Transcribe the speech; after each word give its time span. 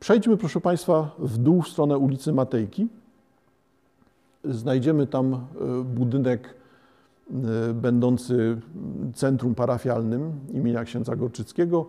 Przejdźmy, 0.00 0.36
proszę 0.36 0.60
Państwa, 0.60 1.10
w 1.18 1.38
dół 1.38 1.62
w 1.62 1.68
stronę 1.68 1.98
ulicy 1.98 2.32
Matejki. 2.32 2.88
Znajdziemy 4.44 5.06
tam 5.06 5.34
e, 5.34 5.38
budynek 5.84 6.54
e, 7.30 7.74
będący 7.74 8.60
centrum 9.14 9.54
parafialnym 9.54 10.32
imienia 10.52 10.84
księdza 10.84 11.16
Gorczyckiego. 11.16 11.86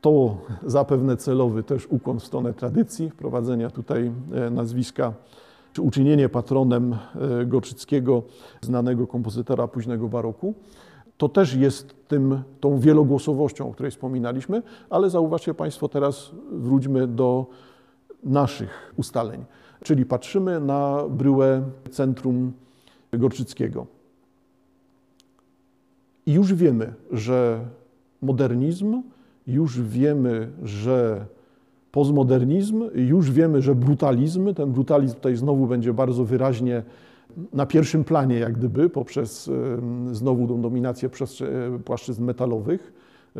To 0.00 0.36
zapewne 0.66 1.16
celowy 1.16 1.62
też 1.62 1.86
ukłon 1.86 2.20
w 2.20 2.24
stronę 2.24 2.54
tradycji, 2.54 3.10
wprowadzenia 3.10 3.70
tutaj 3.70 4.12
e, 4.34 4.50
nazwiska, 4.50 5.12
czy 5.72 5.82
uczynienie 5.82 6.28
patronem 6.28 6.96
Gorczyckiego, 7.46 8.22
znanego 8.60 9.06
kompozytora 9.06 9.68
późnego 9.68 10.08
baroku. 10.08 10.54
To 11.22 11.28
też 11.28 11.54
jest 11.54 11.94
tym, 12.08 12.42
tą 12.60 12.78
wielogłosowością, 12.78 13.68
o 13.68 13.72
której 13.72 13.90
wspominaliśmy, 13.90 14.62
ale 14.90 15.10
zauważcie 15.10 15.54
Państwo, 15.54 15.88
teraz 15.88 16.30
wróćmy 16.52 17.06
do 17.06 17.46
naszych 18.24 18.92
ustaleń. 18.96 19.44
Czyli 19.84 20.06
patrzymy 20.06 20.60
na 20.60 21.04
bryłę 21.10 21.62
centrum 21.90 22.52
Gorczyckiego. 23.12 23.86
I 26.26 26.32
już 26.32 26.54
wiemy, 26.54 26.94
że 27.12 27.60
modernizm, 28.22 29.02
już 29.46 29.80
wiemy, 29.80 30.50
że 30.62 31.26
postmodernizm, 31.92 32.84
już 32.94 33.30
wiemy, 33.30 33.62
że 33.62 33.74
brutalizm, 33.74 34.54
ten 34.54 34.72
brutalizm 34.72 35.14
tutaj 35.14 35.36
znowu 35.36 35.66
będzie 35.66 35.92
bardzo 35.92 36.24
wyraźnie 36.24 36.82
na 37.52 37.66
pierwszym 37.66 38.04
planie, 38.04 38.38
jak 38.38 38.52
gdyby, 38.52 38.90
poprzez 38.90 39.50
znowu 40.12 40.48
tą 40.48 40.62
dominację 40.62 41.10
płaszczyzn 41.84 42.24
metalowych. 42.24 42.92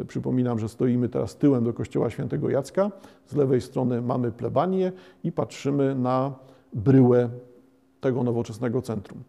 Przypominam, 0.08 0.58
że 0.58 0.68
stoimy 0.68 1.08
teraz 1.08 1.36
tyłem 1.36 1.64
do 1.64 1.72
kościoła 1.72 2.10
świętego 2.10 2.50
Jacka. 2.50 2.90
Z 3.26 3.36
lewej 3.36 3.60
strony 3.60 4.02
mamy 4.02 4.32
plebanię 4.32 4.92
i 5.24 5.32
patrzymy 5.32 5.94
na 5.94 6.34
bryłę 6.72 7.28
tego 8.00 8.22
nowoczesnego 8.22 8.82
centrum. 8.82 9.22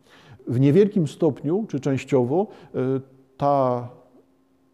W 0.48 0.60
niewielkim 0.60 1.08
stopniu, 1.08 1.66
czy 1.70 1.80
częściowo, 1.80 2.48
e, 2.76 2.80
ta, 3.38 3.90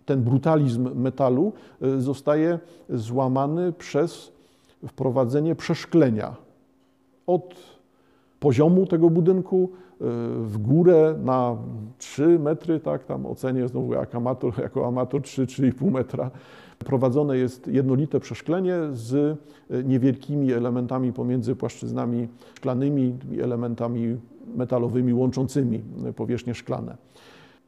ten 0.05 0.23
brutalizm 0.23 1.01
metalu 1.01 1.53
e, 1.81 2.01
zostaje 2.01 2.59
złamany 2.89 3.73
przez 3.73 4.31
wprowadzenie 4.87 5.55
przeszklenia 5.55 6.35
od 7.27 7.55
poziomu 8.39 8.85
tego 8.85 9.09
budynku 9.09 9.69
e, 9.71 10.05
w 10.43 10.57
górę 10.57 11.15
na 11.23 11.57
3 11.97 12.39
metry, 12.39 12.79
tak, 12.79 13.03
tam 13.05 13.25
ocenię 13.25 13.67
znowu 13.67 13.93
jak 13.93 14.15
amator, 14.15 14.59
jako 14.63 14.87
amator 14.87 15.21
3-3,5 15.21 15.91
metra. 15.91 16.31
Prowadzone 16.79 17.37
jest 17.37 17.67
jednolite 17.67 18.19
przeszklenie 18.19 18.75
z 18.91 19.37
e, 19.69 19.83
niewielkimi 19.83 20.53
elementami 20.53 21.13
pomiędzy 21.13 21.55
płaszczyznami 21.55 22.27
szklanymi 22.55 23.15
i 23.31 23.41
elementami 23.41 24.17
metalowymi 24.55 25.13
łączącymi 25.13 25.81
powierzchnie 26.15 26.53
szklane. 26.53 26.97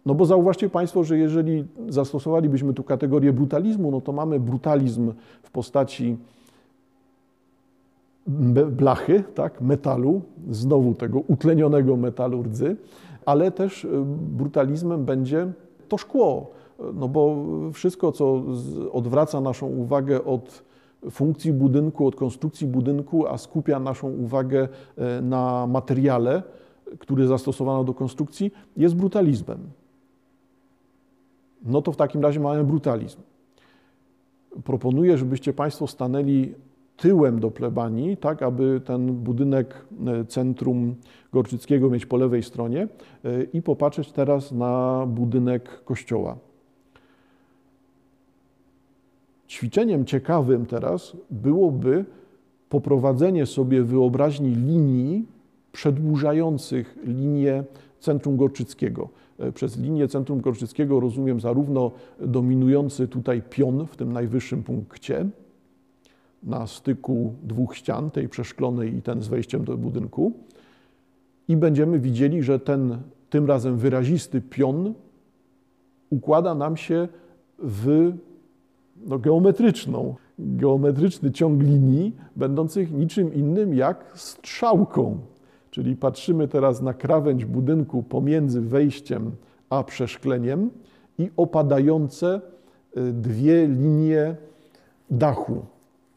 No 0.05 0.15
bo 0.15 0.25
zauważcie 0.25 0.69
Państwo, 0.69 1.03
że 1.03 1.17
jeżeli 1.17 1.65
zastosowalibyśmy 1.89 2.73
tu 2.73 2.83
kategorię 2.83 3.33
brutalizmu, 3.33 3.91
no 3.91 4.01
to 4.01 4.11
mamy 4.11 4.39
brutalizm 4.39 5.13
w 5.43 5.51
postaci 5.51 6.17
blachy, 8.27 9.23
tak, 9.35 9.61
metalu, 9.61 10.21
znowu 10.49 10.93
tego 10.93 11.19
utlenionego 11.19 11.97
metalu 11.97 12.43
rdzy, 12.43 12.75
ale 13.25 13.51
też 13.51 13.85
e, 13.85 13.87
brutalizmem 14.15 15.05
będzie 15.05 15.51
to 15.87 15.97
szkło, 15.97 16.51
no 16.93 17.07
bo 17.07 17.35
wszystko, 17.73 18.11
co 18.11 18.43
odwraca 18.91 19.41
naszą 19.41 19.67
uwagę 19.67 20.23
od 20.23 20.63
funkcji 21.11 21.53
budynku, 21.53 22.07
od 22.07 22.15
konstrukcji 22.15 22.67
budynku, 22.67 23.27
a 23.27 23.37
skupia 23.37 23.79
naszą 23.79 24.11
uwagę 24.11 24.67
e, 24.97 25.21
na 25.21 25.67
materiale, 25.67 26.43
który 26.99 27.27
zastosowano 27.27 27.83
do 27.83 27.93
konstrukcji, 27.93 28.51
jest 28.77 28.95
brutalizmem. 28.95 29.59
No 31.63 31.81
to 31.81 31.91
w 31.91 31.95
takim 31.95 32.21
razie 32.21 32.39
mamy 32.39 32.63
brutalizm. 32.63 33.19
Proponuję, 34.63 35.17
żebyście 35.17 35.53
Państwo 35.53 35.87
stanęli 35.87 36.53
tyłem 37.01 37.39
do 37.39 37.51
plebanii, 37.51 38.17
tak 38.17 38.43
aby 38.43 38.81
ten 38.85 39.13
budynek 39.13 39.85
e, 40.07 40.25
centrum 40.25 40.95
Gorczyckiego 41.33 41.89
mieć 41.89 42.05
po 42.05 42.17
lewej 42.17 42.43
stronie 42.43 42.87
e, 43.25 43.43
i 43.43 43.61
popatrzeć 43.61 44.11
teraz 44.11 44.51
na 44.51 45.05
budynek 45.07 45.83
kościoła. 45.83 46.37
Ćwiczeniem 49.49 50.05
ciekawym 50.05 50.65
teraz 50.65 51.17
byłoby 51.29 52.05
poprowadzenie 52.69 53.45
sobie 53.45 53.83
wyobraźni 53.83 54.55
linii 54.55 55.25
przedłużających 55.71 56.97
linię 57.03 57.63
centrum 57.99 58.37
Gorczyckiego. 58.37 59.09
E, 59.39 59.51
przez 59.51 59.77
linię 59.77 60.07
centrum 60.07 60.41
Gorczyckiego 60.41 60.99
rozumiem 60.99 61.39
zarówno 61.39 61.91
dominujący 62.19 63.07
tutaj 63.07 63.41
pion 63.49 63.87
w 63.87 63.97
tym 63.97 64.13
najwyższym 64.13 64.63
punkcie, 64.63 65.25
na 66.43 66.67
styku 66.67 67.33
dwóch 67.43 67.75
ścian, 67.75 68.11
tej 68.11 68.29
przeszklonej 68.29 68.95
i 68.95 69.01
ten 69.01 69.21
z 69.21 69.27
wejściem 69.27 69.65
do 69.65 69.77
budynku. 69.77 70.31
I 71.47 71.57
będziemy 71.57 71.99
widzieli, 71.99 72.43
że 72.43 72.59
ten 72.59 72.97
tym 73.29 73.45
razem 73.45 73.77
wyrazisty 73.77 74.41
pion 74.41 74.93
układa 76.09 76.55
nam 76.55 76.77
się 76.77 77.07
w 77.59 78.13
no, 79.05 79.19
geometryczną, 79.19 80.15
geometryczny 80.39 81.31
ciąg 81.31 81.61
linii, 81.63 82.15
będących 82.35 82.91
niczym 82.91 83.33
innym 83.33 83.73
jak 83.73 84.11
strzałką. 84.15 85.19
Czyli 85.71 85.95
patrzymy 85.95 86.47
teraz 86.47 86.81
na 86.81 86.93
krawędź 86.93 87.45
budynku 87.45 88.03
pomiędzy 88.03 88.61
wejściem 88.61 89.31
a 89.69 89.83
przeszkleniem 89.83 90.69
i 91.17 91.29
opadające 91.37 92.41
y, 92.97 93.13
dwie 93.13 93.67
linie 93.67 94.35
dachu. 95.11 95.65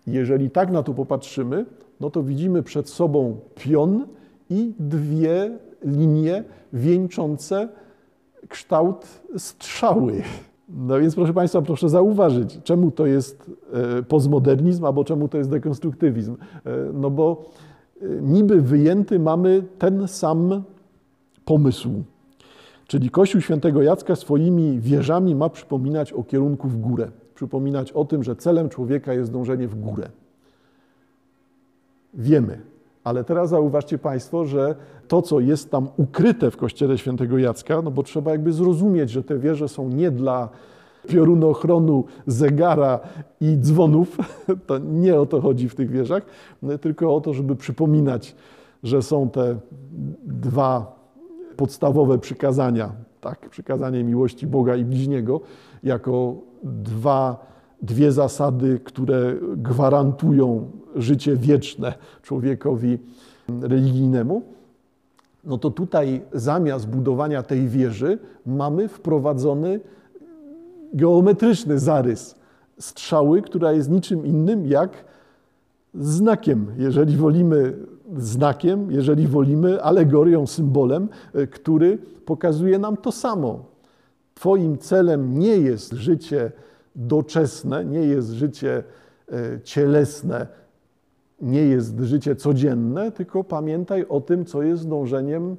Jeżeli 0.07 0.51
tak 0.51 0.71
na 0.71 0.83
to 0.83 0.95
popatrzymy, 0.95 1.67
no 2.01 2.11
to 2.11 2.23
widzimy 2.23 2.63
przed 2.63 2.89
sobą 2.89 3.37
pion 3.55 4.07
i 4.51 4.73
dwie 4.79 5.59
linie 5.85 6.45
wieńczące 6.73 7.69
kształt 8.49 9.07
strzały. 9.37 10.23
No 10.69 10.99
więc 11.01 11.15
proszę 11.15 11.33
Państwa, 11.33 11.63
proszę 11.63 11.89
zauważyć, 11.89 12.59
czemu 12.65 12.91
to 12.91 13.07
jest 13.07 13.51
e, 13.99 14.03
postmodernizm, 14.03 14.85
albo 14.85 15.05
czemu 15.05 15.29
to 15.29 15.39
jest 15.39 15.51
dekonstruktywizm. 15.51 16.37
E, 16.67 16.71
no 16.93 17.11
bo 17.11 17.51
e, 18.03 18.07
niby 18.23 18.63
wyjęty 18.63 19.19
mamy 19.19 19.63
ten 19.79 20.09
sam 20.09 20.63
pomysł. 21.45 21.91
Czyli 22.87 23.11
Kościół 23.11 23.41
Świętego 23.41 23.83
Jacka 23.83 24.17
swoimi 24.17 24.81
wieżami 24.81 25.35
ma 25.35 25.49
przypominać 25.49 26.13
o 26.13 26.23
kierunku 26.23 26.69
w 26.69 26.81
górę 26.81 27.11
przypominać 27.35 27.93
o 27.93 28.05
tym, 28.05 28.23
że 28.23 28.37
celem 28.37 28.69
człowieka 28.69 29.15
jest 29.15 29.33
dążenie 29.33 29.69
w 29.69 29.75
górę. 29.75 30.09
Wiemy, 32.15 32.61
ale 33.05 33.25
teraz 33.25 33.51
zauważcie 33.51 33.99
Państwo, 33.99 34.45
że 34.45 34.75
to, 35.09 35.23
co 35.23 35.41
jest 35.41 35.71
tam 35.71 35.89
ukryte 35.97 36.51
w 36.51 36.57
kościele 36.57 36.99
świętego 36.99 37.39
Jacka, 37.39 37.83
no 37.83 37.91
bo 37.91 38.03
trzeba 38.03 38.31
jakby 38.31 38.53
zrozumieć, 38.53 39.11
że 39.11 39.23
te 39.23 39.39
wieże 39.39 39.69
są 39.69 39.89
nie 39.89 40.11
dla 40.11 40.49
piorunochronu, 41.09 42.05
zegara 42.27 43.01
i 43.41 43.57
dzwonów, 43.59 44.17
to 44.67 44.79
nie 44.79 45.21
o 45.21 45.27
to 45.27 45.41
chodzi 45.41 45.69
w 45.69 45.75
tych 45.75 45.91
wieżach, 45.91 46.23
tylko 46.81 47.17
o 47.17 47.21
to, 47.21 47.35
żeby 47.35 47.57
przypominać, 47.57 48.37
że 48.83 49.03
są 49.03 49.31
te 49.31 49.57
dwa 50.25 50.97
podstawowe 51.57 52.19
przykazania, 52.19 52.93
tak, 53.21 53.49
przykazanie 53.51 54.05
miłości 54.05 54.47
Boga 54.47 54.77
i 54.77 54.85
bliźniego, 54.85 55.41
jako 55.85 56.35
dwa, 56.63 57.47
dwie 57.83 58.13
zasady, 58.13 58.81
które 58.85 59.35
gwarantują 59.57 60.71
życie 60.97 61.37
wieczne 61.37 61.95
człowiekowi 62.23 62.99
religijnemu, 63.61 64.43
no 65.45 65.59
to 65.59 65.71
tutaj 65.71 66.23
zamiast 66.33 66.89
budowania 66.89 67.43
tej 67.43 67.69
wieży 67.69 68.19
mamy 68.47 68.89
wprowadzony 68.89 69.81
geometryczny 70.95 71.79
zarys 71.79 72.35
strzały, 72.79 73.43
która 73.43 73.73
jest 73.73 73.91
niczym 73.91 74.27
innym 74.27 74.67
jak 74.67 75.05
znakiem, 75.95 76.67
jeżeli 76.79 77.17
wolimy 77.17 77.75
znakiem, 78.17 78.93
jeżeli 78.93 79.27
wolimy 79.27 79.83
alegorią, 79.83 80.47
symbolem, 80.47 81.09
który 81.51 81.99
pokazuje 82.25 82.79
nam 82.79 82.97
to 82.97 83.13
samo. 83.13 83.74
Twoim 84.35 84.79
celem 84.79 85.39
nie 85.39 85.57
jest 85.57 85.93
życie 85.93 86.53
doczesne, 86.97 87.85
nie 87.85 88.01
jest 88.01 88.31
życie 88.31 88.83
e, 89.33 89.61
cielesne, 89.61 90.47
nie 91.41 91.63
jest 91.63 92.01
życie 92.01 92.37
codzienne, 92.37 93.13
tylko 93.13 93.45
pamiętaj 93.45 94.07
o 94.09 94.21
tym, 94.21 94.45
co 94.45 94.63
jest 94.63 94.89
dążeniem 94.89 95.57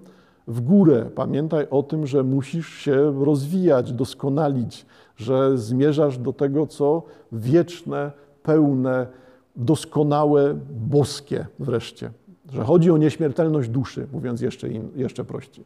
w 0.47 0.61
górę. 0.61 1.09
Pamiętaj 1.15 1.67
o 1.69 1.83
tym, 1.83 2.07
że 2.07 2.23
musisz 2.23 2.69
się 2.69 3.25
rozwijać, 3.25 3.93
doskonalić, 3.93 4.85
że 5.17 5.57
zmierzasz 5.57 6.17
do 6.17 6.33
tego, 6.33 6.67
co 6.67 7.03
wieczne, 7.31 8.11
pełne, 8.43 9.07
doskonałe, 9.55 10.55
boskie 10.71 11.45
wreszcie. 11.59 12.11
Że 12.53 12.63
chodzi 12.63 12.91
o 12.91 12.97
nieśmiertelność 12.97 13.69
duszy, 13.69 14.07
mówiąc 14.13 14.41
jeszcze, 14.41 14.69
in, 14.69 14.89
jeszcze 14.95 15.23
prościej. 15.23 15.65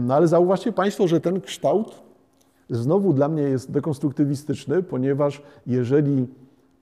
No 0.00 0.14
ale 0.14 0.28
zauważcie 0.28 0.72
Państwo, 0.72 1.08
że 1.08 1.20
ten 1.20 1.40
kształt 1.40 2.02
znowu 2.70 3.12
dla 3.12 3.28
mnie 3.28 3.42
jest 3.42 3.70
dekonstruktywistyczny, 3.70 4.82
ponieważ 4.82 5.42
jeżeli 5.66 6.26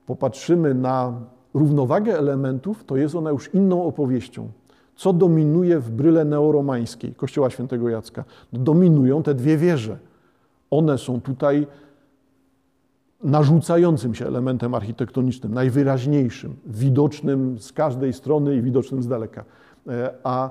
popatrzymy 0.05 0.73
na 0.73 1.13
równowagę 1.53 2.17
elementów, 2.17 2.83
to 2.83 2.97
jest 2.97 3.15
ona 3.15 3.29
już 3.29 3.53
inną 3.53 3.83
opowieścią. 3.83 4.49
Co 4.95 5.13
dominuje 5.13 5.79
w 5.79 5.91
bryle 5.91 6.25
neoromańskiej 6.25 7.13
Kościoła 7.15 7.49
Świętego 7.49 7.89
Jacka? 7.89 8.23
No, 8.53 8.59
dominują 8.59 9.23
te 9.23 9.33
dwie 9.33 9.57
wieże. 9.57 9.97
One 10.71 10.97
są 10.97 11.21
tutaj 11.21 11.67
narzucającym 13.23 14.15
się 14.15 14.27
elementem 14.27 14.75
architektonicznym, 14.75 15.53
najwyraźniejszym, 15.53 16.55
widocznym 16.65 17.59
z 17.59 17.73
każdej 17.73 18.13
strony 18.13 18.55
i 18.55 18.61
widocznym 18.61 19.03
z 19.03 19.07
daleka. 19.07 19.45
E, 19.87 20.13
a 20.23 20.49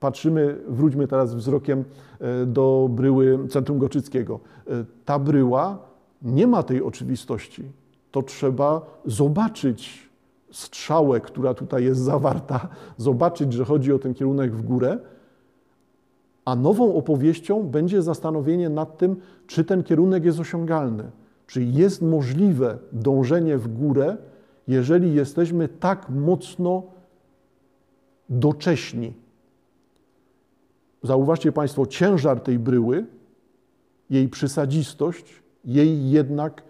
patrzymy, 0.00 0.56
wróćmy 0.68 1.08
teraz 1.08 1.34
wzrokiem 1.34 1.84
e, 2.20 2.46
do 2.46 2.88
bryły 2.90 3.48
Centrum 3.48 3.78
Goczyckiego. 3.78 4.40
E, 4.66 4.84
ta 5.04 5.18
bryła 5.18 5.78
nie 6.22 6.46
ma 6.46 6.62
tej 6.62 6.82
oczywistości. 6.82 7.64
To 8.10 8.22
trzeba 8.22 9.00
zobaczyć 9.04 10.10
strzałę, 10.50 11.20
która 11.20 11.54
tutaj 11.54 11.84
jest 11.84 12.00
zawarta, 12.00 12.68
zobaczyć, 12.96 13.52
że 13.52 13.64
chodzi 13.64 13.92
o 13.92 13.98
ten 13.98 14.14
kierunek 14.14 14.56
w 14.56 14.62
górę, 14.62 14.98
a 16.44 16.56
nową 16.56 16.94
opowieścią 16.94 17.62
będzie 17.62 18.02
zastanowienie 18.02 18.68
nad 18.68 18.98
tym, 18.98 19.16
czy 19.46 19.64
ten 19.64 19.82
kierunek 19.82 20.24
jest 20.24 20.40
osiągalny, 20.40 21.10
czy 21.46 21.64
jest 21.64 22.02
możliwe 22.02 22.78
dążenie 22.92 23.58
w 23.58 23.68
górę, 23.68 24.16
jeżeli 24.68 25.14
jesteśmy 25.14 25.68
tak 25.68 26.10
mocno 26.10 26.82
docześni. 28.28 29.12
Zauważcie 31.02 31.52
Państwo 31.52 31.86
ciężar 31.86 32.40
tej 32.40 32.58
bryły, 32.58 33.06
jej 34.10 34.28
przysadzistość, 34.28 35.42
jej 35.64 36.10
jednak 36.10 36.62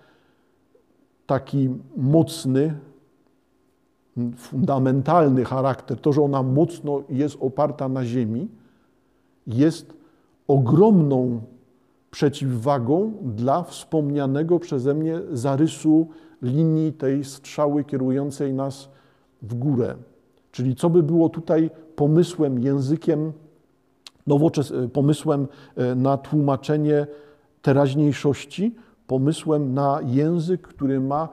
taki 1.27 1.71
mocny, 1.97 2.75
fundamentalny 4.37 5.45
charakter, 5.45 5.99
to, 5.99 6.13
że 6.13 6.23
ona 6.23 6.43
mocno 6.43 7.03
jest 7.09 7.37
oparta 7.41 7.89
na 7.89 8.05
ziemi, 8.05 8.49
jest 9.47 9.93
ogromną 10.49 11.41
przeciwwagą 12.11 13.13
dla 13.23 13.63
wspomnianego 13.63 14.59
przeze 14.59 14.95
mnie 14.95 15.21
zarysu 15.33 16.09
linii 16.43 16.93
tej 16.93 17.25
strzały 17.25 17.85
kierującej 17.85 18.53
nas 18.55 18.89
w 19.43 19.55
górę. 19.55 19.95
Czyli 20.53 20.77
co 20.77 20.91
by 20.91 21.03
było 21.03 21.29
tutaj 21.29 21.71
pomysłem, 21.97 22.59
językiem, 22.59 23.33
nowoczes, 24.31 24.73
pomysłem 24.93 25.49
e, 25.77 25.95
na 25.95 26.17
tłumaczenie 26.17 27.07
teraźniejszości, 27.63 28.75
pomysłem 29.07 29.75
na 29.75 30.01
język, 30.05 30.69
który 30.69 31.01
ma 31.01 31.29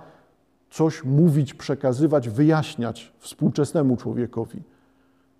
coś 0.69 1.03
mówić, 1.03 1.53
przekazywać, 1.53 2.29
wyjaśniać 2.29 3.13
współczesnemu 3.19 3.97
człowiekowi. 3.97 4.61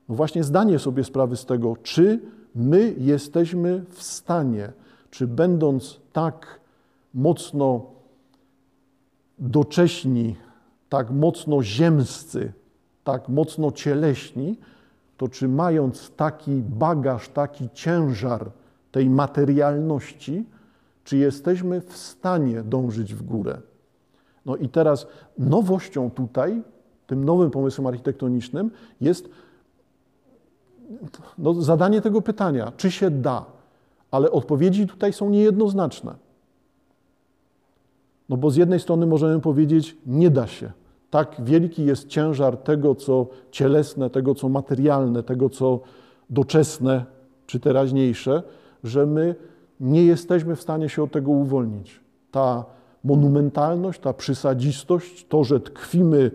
No 0.10 0.16
właśnie 0.16 0.44
zdanie 0.44 0.80
sobie 0.80 1.04
sprawy 1.04 1.36
z 1.38 1.46
tego, 1.46 1.78
czy 1.84 2.20
my 2.56 2.96
jesteśmy 2.98 3.84
w 3.90 4.04
stanie, 4.04 4.74
czy 5.10 5.28
będąc 5.28 6.00
tak 6.14 6.60
mocno 7.14 7.86
docześni, 9.40 10.36
tak 10.90 11.12
mocno 11.12 11.64
ziemscy, 11.64 12.54
tak 13.04 13.30
mocno 13.30 13.72
cieleśni, 13.72 14.58
to 15.18 15.28
czy 15.28 15.48
mając 15.48 16.12
taki 16.12 16.52
bagaż, 16.62 17.30
taki 17.30 17.70
ciężar 17.74 18.52
tej 18.92 19.10
materialności, 19.10 20.46
czy 21.04 21.18
jesteśmy 21.18 21.82
w 21.82 21.98
stanie 21.98 22.64
dążyć 22.64 23.16
w 23.16 23.24
górę? 23.24 23.62
No 24.46 24.56
i 24.56 24.70
teraz 24.70 25.08
nowością 25.38 26.12
tutaj, 26.12 26.64
tym 27.08 27.26
nowym 27.26 27.52
pomysłem 27.52 27.88
architektonicznym 27.88 28.72
jest 29.02 29.30
no, 31.38 31.54
zadanie 31.54 32.02
tego 32.02 32.22
pytania, 32.22 32.72
czy 32.78 32.92
się 32.92 33.12
da, 33.12 33.46
ale 34.12 34.32
odpowiedzi 34.32 34.88
tutaj 34.88 35.14
są 35.14 35.30
niejednoznaczne. 35.30 36.16
No 38.30 38.38
bo 38.38 38.52
z 38.52 38.56
jednej 38.56 38.80
strony 38.80 39.06
możemy 39.06 39.42
powiedzieć, 39.42 39.98
nie 40.06 40.30
da 40.30 40.48
się. 40.48 40.72
Tak 41.10 41.36
wielki 41.40 41.86
jest 41.86 42.08
ciężar 42.08 42.58
tego, 42.58 42.96
co 42.96 43.28
cielesne, 43.52 44.10
tego, 44.10 44.36
co 44.36 44.50
materialne, 44.50 45.24
tego, 45.24 45.50
co 45.50 45.80
doczesne 46.30 47.06
czy 47.46 47.60
teraźniejsze, 47.60 48.44
że 48.84 49.06
my 49.06 49.36
nie 49.80 50.06
jesteśmy 50.06 50.56
w 50.56 50.62
stanie 50.62 50.90
się 50.90 51.04
od 51.04 51.12
tego 51.12 51.32
uwolnić. 51.32 52.00
Ta 52.32 52.66
monumentalność, 53.04 54.00
ta 54.00 54.14
przysadzistość, 54.14 55.28
to, 55.28 55.44
że 55.44 55.60
tkwimy 55.60 56.32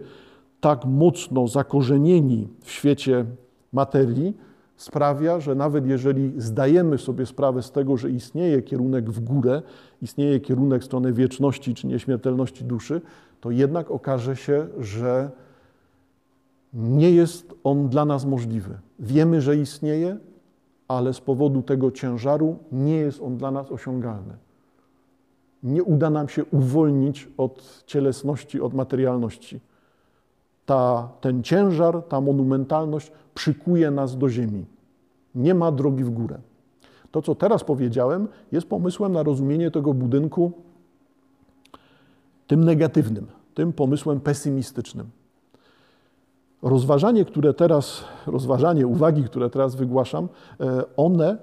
tak 0.60 0.84
mocno 0.84 1.48
zakorzenieni 1.48 2.48
w 2.60 2.70
świecie 2.70 3.24
materii, 3.72 4.36
sprawia, 4.82 5.40
że 5.40 5.54
nawet 5.54 5.86
jeżeli 5.86 6.32
zdajemy 6.36 6.98
sobie 6.98 7.26
sprawę 7.26 7.62
z 7.62 7.70
tego, 7.70 7.96
że 7.96 8.10
istnieje 8.10 8.62
kierunek 8.62 9.10
w 9.10 9.20
górę, 9.20 9.62
istnieje 10.02 10.40
kierunek 10.40 10.82
w 10.82 10.84
stronę 10.84 11.12
wieczności 11.12 11.74
czy 11.74 11.86
nieśmiertelności 11.86 12.64
duszy, 12.64 13.00
to 13.40 13.50
jednak 13.50 13.90
okaże 13.90 14.36
się, 14.36 14.66
że 14.78 15.30
nie 16.72 17.10
jest 17.10 17.54
on 17.64 17.88
dla 17.88 18.04
nas 18.04 18.24
możliwy. 18.24 18.78
Wiemy, 18.98 19.40
że 19.40 19.56
istnieje, 19.56 20.16
ale 20.88 21.12
z 21.12 21.20
powodu 21.20 21.62
tego 21.62 21.90
ciężaru 21.90 22.58
nie 22.72 22.96
jest 22.96 23.22
on 23.22 23.36
dla 23.36 23.50
nas 23.50 23.70
osiągalny 23.70 24.34
nie 25.62 25.82
uda 25.82 26.10
nam 26.10 26.28
się 26.28 26.44
uwolnić 26.44 27.28
od 27.36 27.84
cielesności, 27.86 28.60
od 28.60 28.74
materialności. 28.74 29.60
Ta, 30.66 31.08
ten 31.20 31.42
ciężar, 31.42 32.02
ta 32.02 32.20
monumentalność 32.20 33.12
przykuje 33.34 33.90
nas 33.90 34.18
do 34.18 34.28
ziemi. 34.28 34.66
Nie 35.34 35.54
ma 35.54 35.72
drogi 35.72 36.04
w 36.04 36.10
górę. 36.10 36.38
To, 37.10 37.22
co 37.22 37.34
teraz 37.34 37.64
powiedziałem, 37.64 38.28
jest 38.52 38.66
pomysłem 38.66 39.12
na 39.12 39.22
rozumienie 39.22 39.70
tego 39.70 39.94
budynku 39.94 40.52
tym 42.46 42.64
negatywnym, 42.64 43.26
tym 43.54 43.72
pomysłem 43.72 44.20
pesymistycznym. 44.20 45.06
Rozważanie, 46.62 47.24
które 47.24 47.54
teraz, 47.54 48.04
rozważanie, 48.26 48.86
uwagi, 48.86 49.24
które 49.24 49.50
teraz 49.50 49.74
wygłaszam, 49.74 50.28
e, 50.60 50.82
one 50.96 51.38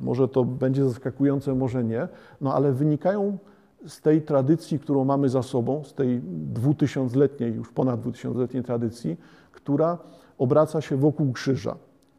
może 0.00 0.28
to 0.28 0.44
będzie 0.44 0.84
zaskakujące, 0.84 1.54
może 1.54 1.84
nie, 1.84 2.08
no 2.40 2.54
ale 2.54 2.72
wynikają 2.72 3.38
z 3.86 4.00
tej 4.00 4.22
tradycji, 4.22 4.78
którą 4.78 5.04
mamy 5.04 5.28
za 5.28 5.42
sobą, 5.42 5.84
z 5.84 5.94
tej 5.94 6.20
dwutysiącletniej, 6.24 7.54
już 7.54 7.72
ponad 7.72 8.00
dwutysiącletniej 8.00 8.62
tradycji, 8.62 9.16
która 9.52 9.98
obraca 10.38 10.80
się 10.80 10.96
wokół 10.96 11.32
krzyża. 11.32 11.76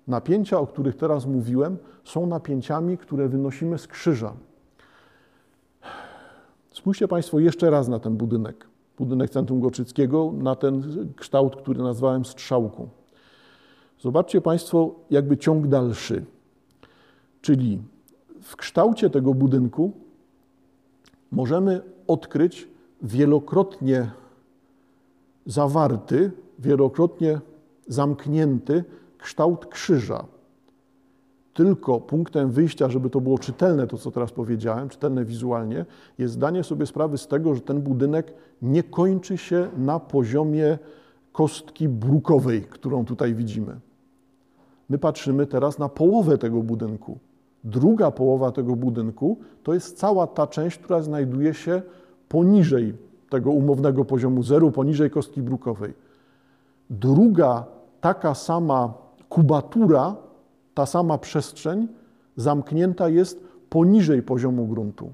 Napięcia, 0.09 0.59
o 0.59 0.67
których 0.67 0.95
teraz 0.95 1.25
mówiłem, 1.25 1.77
są 2.03 2.25
napięciami, 2.25 2.97
które 2.97 3.27
wynosimy 3.27 3.77
z 3.77 3.87
krzyża. 3.87 4.33
Spójrzcie 6.71 7.07
Państwo 7.07 7.39
jeszcze 7.39 7.69
raz 7.69 7.87
na 7.87 7.99
ten 7.99 8.17
budynek, 8.17 8.67
budynek 8.97 9.29
Centrum 9.29 9.59
Goczyckiego, 9.59 10.33
na 10.37 10.55
ten 10.55 10.83
kształt, 11.15 11.55
który 11.55 11.83
nazwałem 11.83 12.25
strzałką. 12.25 12.89
Zobaczcie 13.99 14.41
Państwo 14.41 14.95
jakby 15.09 15.37
ciąg 15.37 15.67
dalszy. 15.67 16.25
Czyli 17.41 17.79
w 18.41 18.55
kształcie 18.55 19.09
tego 19.09 19.33
budynku 19.33 19.91
możemy 21.31 21.81
odkryć 22.07 22.67
wielokrotnie 23.01 24.11
zawarty, 25.45 26.31
wielokrotnie 26.59 27.39
zamknięty 27.87 28.83
kształt 29.19 29.65
krzyża. 29.65 30.25
Tylko 31.53 31.99
punktem 31.99 32.51
wyjścia, 32.51 32.89
żeby 32.89 33.09
to 33.09 33.21
było 33.21 33.37
czytelne, 33.37 33.87
to 33.87 33.97
co 33.97 34.11
teraz 34.11 34.31
powiedziałem, 34.31 34.89
czytelne 34.89 35.25
wizualnie, 35.25 35.85
jest 36.17 36.33
zdanie 36.33 36.63
sobie 36.63 36.85
sprawy 36.85 37.17
z 37.17 37.27
tego, 37.27 37.55
że 37.55 37.61
ten 37.61 37.81
budynek 37.81 38.33
nie 38.61 38.83
kończy 38.83 39.37
się 39.37 39.67
na 39.77 39.99
poziomie 39.99 40.77
kostki 41.31 41.89
brukowej, 41.89 42.61
którą 42.61 43.05
tutaj 43.05 43.35
widzimy. 43.35 43.79
My 44.89 44.97
patrzymy 44.97 45.45
teraz 45.45 45.79
na 45.79 45.89
połowę 45.89 46.37
tego 46.37 46.63
budynku. 46.63 47.17
Druga 47.63 48.11
połowa 48.11 48.51
tego 48.51 48.75
budynku 48.75 49.37
to 49.63 49.73
jest 49.73 49.97
cała 49.97 50.27
ta 50.27 50.47
część, 50.47 50.77
która 50.77 51.01
znajduje 51.01 51.53
się 51.53 51.81
poniżej 52.29 52.93
tego 53.29 53.51
umownego 53.51 54.05
poziomu 54.05 54.43
zeru, 54.43 54.71
poniżej 54.71 55.09
kostki 55.09 55.41
brukowej. 55.41 55.93
Druga 56.89 57.65
taka 58.01 58.35
sama 58.35 58.93
kubatura, 59.29 60.15
ta 60.73 60.85
sama 60.85 61.17
przestrzeń 61.17 61.87
zamknięta 62.35 63.09
jest 63.09 63.43
poniżej 63.69 64.23
poziomu 64.23 64.67
gruntu. 64.67 65.13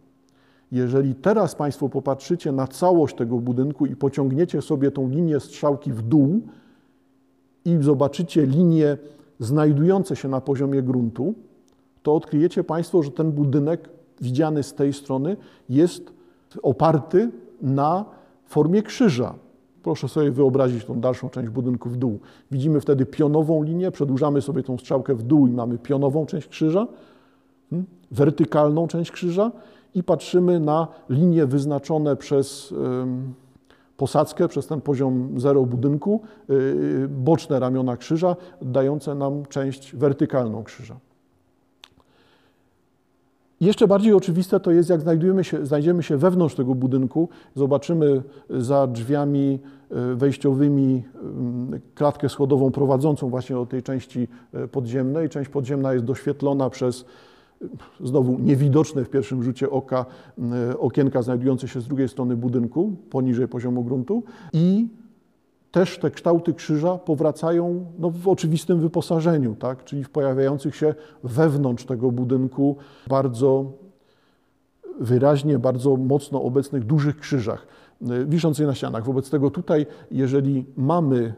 Jeżeli 0.71 1.15
teraz 1.15 1.55
Państwo 1.55 1.89
popatrzycie 1.89 2.51
na 2.51 2.67
całość 2.67 3.15
tego 3.15 3.37
budynku 3.37 3.85
i 3.85 3.95
pociągniecie 3.95 4.61
sobie 4.61 4.91
tą 4.91 5.09
linię 5.09 5.39
strzałki 5.39 5.91
w 5.91 6.01
dół 6.01 6.41
i 7.65 7.77
zobaczycie 7.81 8.45
linie 8.45 8.97
znajdujące 9.39 10.15
się 10.15 10.27
na 10.27 10.41
poziomie 10.41 10.81
gruntu, 10.81 11.33
to 12.03 12.15
odkryjecie 12.15 12.63
Państwo, 12.63 13.03
że 13.03 13.11
ten 13.11 13.31
budynek 13.31 13.89
widziany 14.21 14.63
z 14.63 14.73
tej 14.73 14.93
strony 14.93 15.37
jest 15.69 16.13
oparty 16.63 17.31
na 17.61 18.05
formie 18.45 18.83
krzyża. 18.83 19.35
Proszę 19.85 20.07
sobie 20.07 20.31
wyobrazić 20.31 20.85
tą 20.85 20.99
dalszą 20.99 21.29
część 21.29 21.49
budynku 21.49 21.89
w 21.89 21.97
dół. 21.97 22.19
Widzimy 22.51 22.81
wtedy 22.81 23.05
pionową 23.05 23.63
linię, 23.63 23.91
przedłużamy 23.91 24.41
sobie 24.41 24.63
tą 24.63 24.77
strzałkę 24.77 25.15
w 25.15 25.23
dół 25.23 25.47
i 25.47 25.51
mamy 25.51 25.77
pionową 25.77 26.25
część 26.25 26.47
krzyża, 26.47 26.87
hmm, 27.69 27.87
wertykalną 28.11 28.87
część 28.87 29.11
krzyża 29.11 29.51
i 29.95 30.03
patrzymy 30.03 30.59
na 30.59 30.87
linie 31.09 31.45
wyznaczone 31.45 32.15
przez 32.15 32.73
posadzkę, 33.97 34.47
przez 34.47 34.67
ten 34.67 34.81
poziom 34.81 35.39
zero 35.39 35.65
budynku, 35.65 36.21
y, 36.49 37.07
boczne 37.09 37.59
ramiona 37.59 37.97
krzyża, 37.97 38.35
dające 38.61 39.15
nam 39.15 39.45
część 39.45 39.95
wertykalną 39.95 40.63
krzyża. 40.63 40.95
Jeszcze 43.61 43.87
bardziej 43.87 44.13
oczywiste 44.13 44.59
to 44.59 44.71
jest, 44.71 44.89
jak 44.89 45.01
się, 45.41 45.65
znajdziemy 45.65 46.03
się 46.03 46.17
wewnątrz 46.17 46.55
tego 46.55 46.75
budynku, 46.75 47.29
zobaczymy 47.55 48.23
za 48.49 48.87
drzwiami 48.87 49.59
e, 49.91 50.15
wejściowymi 50.15 51.03
klatkę 51.95 52.29
schodową 52.29 52.71
prowadzącą 52.71 53.29
właśnie 53.29 53.55
do 53.55 53.65
tej 53.65 53.83
części 53.83 54.27
e, 54.53 54.67
podziemnej. 54.67 55.29
Część 55.29 55.49
podziemna 55.49 55.93
jest 55.93 56.05
doświetlona 56.05 56.69
przez 56.69 57.05
e, 57.61 57.67
znowu 58.03 58.39
niewidoczne 58.39 59.05
w 59.05 59.09
pierwszym 59.09 59.43
rzucie 59.43 59.69
oka 59.69 60.05
okienka 60.79 61.21
znajdujące 61.21 61.67
się 61.67 61.81
z 61.81 61.87
drugiej 61.87 62.09
strony 62.09 62.35
budynku, 62.35 62.95
poniżej 63.09 63.47
poziomu 63.47 63.83
gruntu 63.83 64.23
i 64.53 64.87
też 65.75 65.97
te 65.99 66.11
kształty 66.11 66.53
krzyża 66.53 66.97
powracają 66.97 67.85
no, 67.99 68.09
w 68.09 68.27
oczywistym 68.27 68.79
wyposażeniu, 68.79 69.55
tak? 69.55 69.83
czyli 69.83 70.03
w 70.03 70.09
pojawiających 70.09 70.75
się 70.75 70.95
wewnątrz 71.23 71.85
tego 71.85 72.11
budynku 72.11 72.77
bardzo 73.07 73.71
wyraźnie, 74.99 75.59
bardzo 75.59 75.95
mocno 75.95 76.43
obecnych 76.43 76.83
dużych 76.83 77.19
krzyżach 77.19 77.67
y, 78.01 78.25
wiszących 78.25 78.67
na 78.67 78.75
ścianach. 78.75 79.05
Wobec 79.05 79.29
tego 79.29 79.49
tutaj, 79.51 79.85
jeżeli 80.11 80.65
mamy 80.77 81.33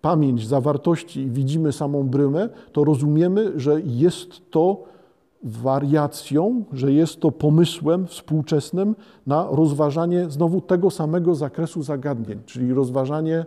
pamięć 0.00 0.46
zawartości 0.46 1.20
i 1.20 1.30
widzimy 1.30 1.72
samą 1.72 2.08
brymę, 2.08 2.48
to 2.72 2.84
rozumiemy, 2.84 3.60
że 3.60 3.80
jest 3.84 4.50
to 4.50 4.84
wariacją, 5.42 6.64
że 6.72 6.92
jest 6.92 7.20
to 7.20 7.30
pomysłem 7.30 8.06
współczesnym 8.06 8.96
na 9.26 9.48
rozważanie 9.50 10.30
znowu 10.30 10.60
tego 10.60 10.90
samego 10.90 11.34
zakresu 11.34 11.82
zagadnień, 11.82 12.38
czyli 12.46 12.72
rozważanie 12.74 13.46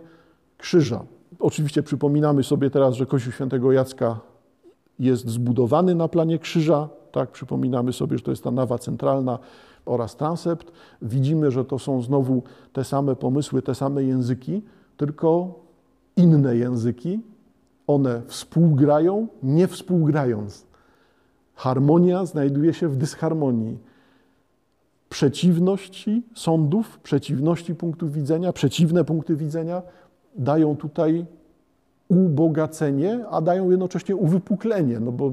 krzyża. 0.58 1.04
Oczywiście 1.38 1.82
przypominamy 1.82 2.42
sobie 2.42 2.70
teraz, 2.70 2.94
że 2.94 3.06
Kościół 3.06 3.32
Świętego 3.32 3.72
Jacka 3.72 4.20
jest 4.98 5.28
zbudowany 5.28 5.94
na 5.94 6.08
planie 6.08 6.38
krzyża, 6.38 6.88
tak, 7.12 7.30
przypominamy 7.30 7.92
sobie, 7.92 8.18
że 8.18 8.24
to 8.24 8.30
jest 8.30 8.44
ta 8.44 8.50
nawa 8.50 8.78
centralna 8.78 9.38
oraz 9.86 10.16
transept. 10.16 10.72
Widzimy, 11.02 11.50
że 11.50 11.64
to 11.64 11.78
są 11.78 12.02
znowu 12.02 12.42
te 12.72 12.84
same 12.84 13.16
pomysły, 13.16 13.62
te 13.62 13.74
same 13.74 14.04
języki, 14.04 14.62
tylko 14.96 15.54
inne 16.16 16.56
języki. 16.56 17.20
One 17.86 18.22
współgrają, 18.26 19.26
nie 19.42 19.68
współgrając. 19.68 20.69
Harmonia 21.60 22.26
znajduje 22.26 22.74
się 22.74 22.88
w 22.88 22.96
dysharmonii. 22.96 23.78
Przeciwności 25.08 26.22
sądów, 26.34 26.98
przeciwności 26.98 27.74
punktów 27.74 28.12
widzenia, 28.12 28.52
przeciwne 28.52 29.04
punkty 29.04 29.36
widzenia 29.36 29.82
dają 30.36 30.76
tutaj 30.76 31.26
ubogacenie, 32.08 33.24
a 33.30 33.40
dają 33.40 33.70
jednocześnie 33.70 34.16
uwypuklenie, 34.16 35.00
no 35.00 35.12
bo 35.12 35.32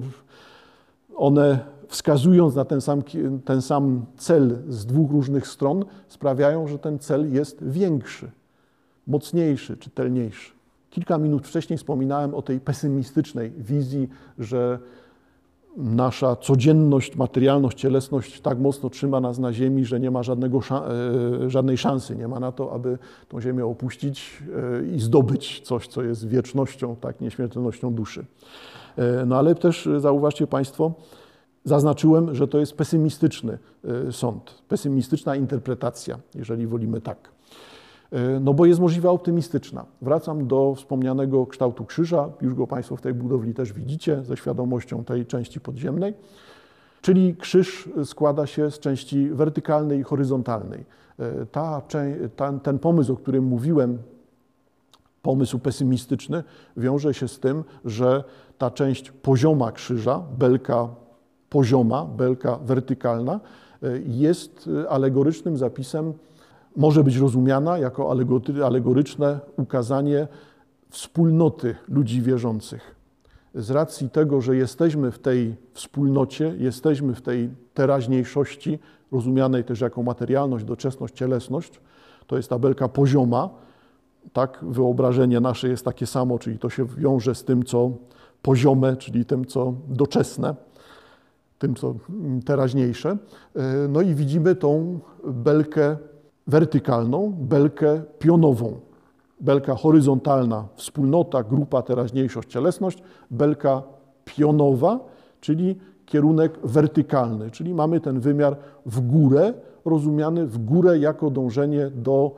one 1.15 1.59
wskazując 1.87 2.55
na 2.55 2.65
ten 2.65 2.81
sam, 2.81 3.01
ten 3.45 3.61
sam 3.61 4.05
cel 4.17 4.57
z 4.69 4.85
dwóch 4.85 5.11
różnych 5.11 5.47
stron, 5.47 5.85
sprawiają, 6.07 6.67
że 6.67 6.79
ten 6.79 6.99
cel 6.99 7.33
jest 7.33 7.63
większy, 7.63 8.31
mocniejszy, 9.07 9.77
czytelniejszy. 9.77 10.51
Kilka 10.89 11.17
minut 11.17 11.47
wcześniej 11.47 11.77
wspominałem 11.77 12.33
o 12.33 12.41
tej 12.41 12.59
pesymistycznej 12.59 13.51
wizji, 13.51 14.09
że 14.39 14.79
nasza 15.77 16.35
codzienność, 16.35 17.15
materialność, 17.15 17.79
cielesność 17.79 18.41
tak 18.41 18.59
mocno 18.59 18.89
trzyma 18.89 19.19
nas 19.19 19.39
na 19.39 19.53
ziemi, 19.53 19.85
że 19.85 19.99
nie 19.99 20.11
ma 20.11 20.23
żadnego, 20.23 20.59
e, 20.59 21.49
żadnej 21.49 21.77
szansy, 21.77 22.15
nie 22.15 22.27
ma 22.27 22.39
na 22.39 22.51
to, 22.51 22.73
aby 22.73 22.97
tą 23.29 23.41
ziemię 23.41 23.65
opuścić 23.65 24.43
e, 24.83 24.95
i 24.95 24.99
zdobyć 24.99 25.61
coś, 25.61 25.87
co 25.87 26.03
jest 26.03 26.27
wiecznością, 26.27 26.95
tak, 26.95 27.21
nieśmiertelnością 27.21 27.93
duszy. 27.93 28.25
E, 28.97 29.25
no 29.25 29.37
ale 29.37 29.55
też 29.55 29.89
zauważcie 29.97 30.47
Państwo, 30.47 30.91
zaznaczyłem, 31.63 32.35
że 32.35 32.47
to 32.47 32.59
jest 32.59 32.73
pesymistyczny 32.73 33.57
sąd, 34.11 34.63
pesymistyczna 34.67 35.35
interpretacja, 35.35 36.19
jeżeli 36.35 36.67
wolimy 36.67 37.01
tak. 37.01 37.36
E, 38.11 38.39
no 38.39 38.53
bo 38.53 38.65
jest 38.65 38.79
możliwa 38.79 39.09
optymistyczna. 39.09 39.85
Wracam 40.01 40.47
do 40.47 40.75
wspomnianego 40.75 41.45
kształtu 41.45 41.85
krzyża, 41.85 42.29
już 42.41 42.53
go 42.53 42.67
Państwo 42.67 42.95
w 42.95 43.01
tej 43.01 43.13
budowli 43.13 43.53
też 43.53 43.73
widzicie, 43.73 44.23
ze 44.23 44.37
świadomością 44.37 45.03
tej 45.03 45.25
części 45.25 45.59
podziemnej. 45.59 46.13
Czyli 47.01 47.35
krzyż 47.35 47.89
składa 48.05 48.47
się 48.47 48.71
z 48.71 48.79
części 48.79 49.29
wertykalnej 49.29 49.99
i 49.99 50.03
horyzontalnej. 50.03 50.85
E, 51.19 51.45
ta, 51.45 51.81
ten 52.63 52.79
pomysł, 52.79 53.13
o 53.13 53.17
którym 53.17 53.43
mówiłem, 53.43 53.97
pomysł 55.21 55.59
pesymistyczny, 55.59 56.43
wiąże 56.77 57.13
się 57.13 57.27
z 57.27 57.39
tym, 57.39 57.63
że 57.85 58.23
ta 58.57 58.71
część 58.71 59.11
pozioma 59.11 59.71
krzyża, 59.71 60.23
belka 60.37 60.87
pozioma, 61.49 62.05
belka 62.05 62.57
wertykalna, 62.57 63.39
e, 63.83 63.99
jest 64.05 64.69
alegorycznym 64.89 65.57
zapisem 65.57 66.13
może 66.77 67.03
być 67.03 67.17
rozumiana 67.17 67.77
jako 67.77 68.11
alegoryczne 68.65 69.39
ukazanie 69.57 70.27
wspólnoty 70.89 71.75
ludzi 71.87 72.21
wierzących. 72.21 72.95
Z 73.55 73.71
racji 73.71 74.09
tego, 74.09 74.41
że 74.41 74.55
jesteśmy 74.55 75.11
w 75.11 75.19
tej 75.19 75.55
wspólnocie, 75.73 76.55
jesteśmy 76.57 77.15
w 77.15 77.21
tej 77.21 77.49
teraźniejszości, 77.73 78.79
rozumianej 79.11 79.63
też 79.63 79.81
jako 79.81 80.03
materialność, 80.03 80.65
doczesność, 80.65 81.13
cielesność, 81.13 81.81
to 82.27 82.37
jest 82.37 82.49
tabelka 82.49 82.87
pozioma, 82.87 83.49
tak, 84.33 84.59
wyobrażenie 84.61 85.39
nasze 85.39 85.69
jest 85.69 85.85
takie 85.85 86.05
samo, 86.05 86.39
czyli 86.39 86.59
to 86.59 86.69
się 86.69 86.85
wiąże 86.85 87.35
z 87.35 87.43
tym, 87.43 87.63
co 87.63 87.91
poziome, 88.41 88.97
czyli 88.97 89.25
tym, 89.25 89.45
co 89.45 89.73
doczesne, 89.87 90.55
tym, 91.59 91.75
co 91.75 91.95
teraźniejsze. 92.45 93.17
No 93.89 94.01
i 94.01 94.15
widzimy 94.15 94.55
tą 94.55 94.99
belkę 95.27 95.97
wertykalną, 96.47 97.35
belkę 97.39 98.01
pionową. 98.19 98.79
Belka 99.41 99.75
horyzontalna, 99.75 100.67
wspólnota, 100.75 101.43
grupa, 101.43 101.81
teraźniejszość, 101.81 102.49
cielesność, 102.49 103.03
belka 103.31 103.83
pionowa, 104.25 104.99
czyli 105.41 105.75
kierunek 106.05 106.59
wertykalny, 106.63 107.51
czyli 107.51 107.73
mamy 107.73 107.99
ten 107.99 108.19
wymiar 108.19 108.57
w 108.85 109.01
górę, 109.01 109.53
rozumiany 109.85 110.47
w 110.47 110.57
górę 110.57 110.99
jako 110.99 111.29
dążenie 111.29 111.89
do 111.95 112.35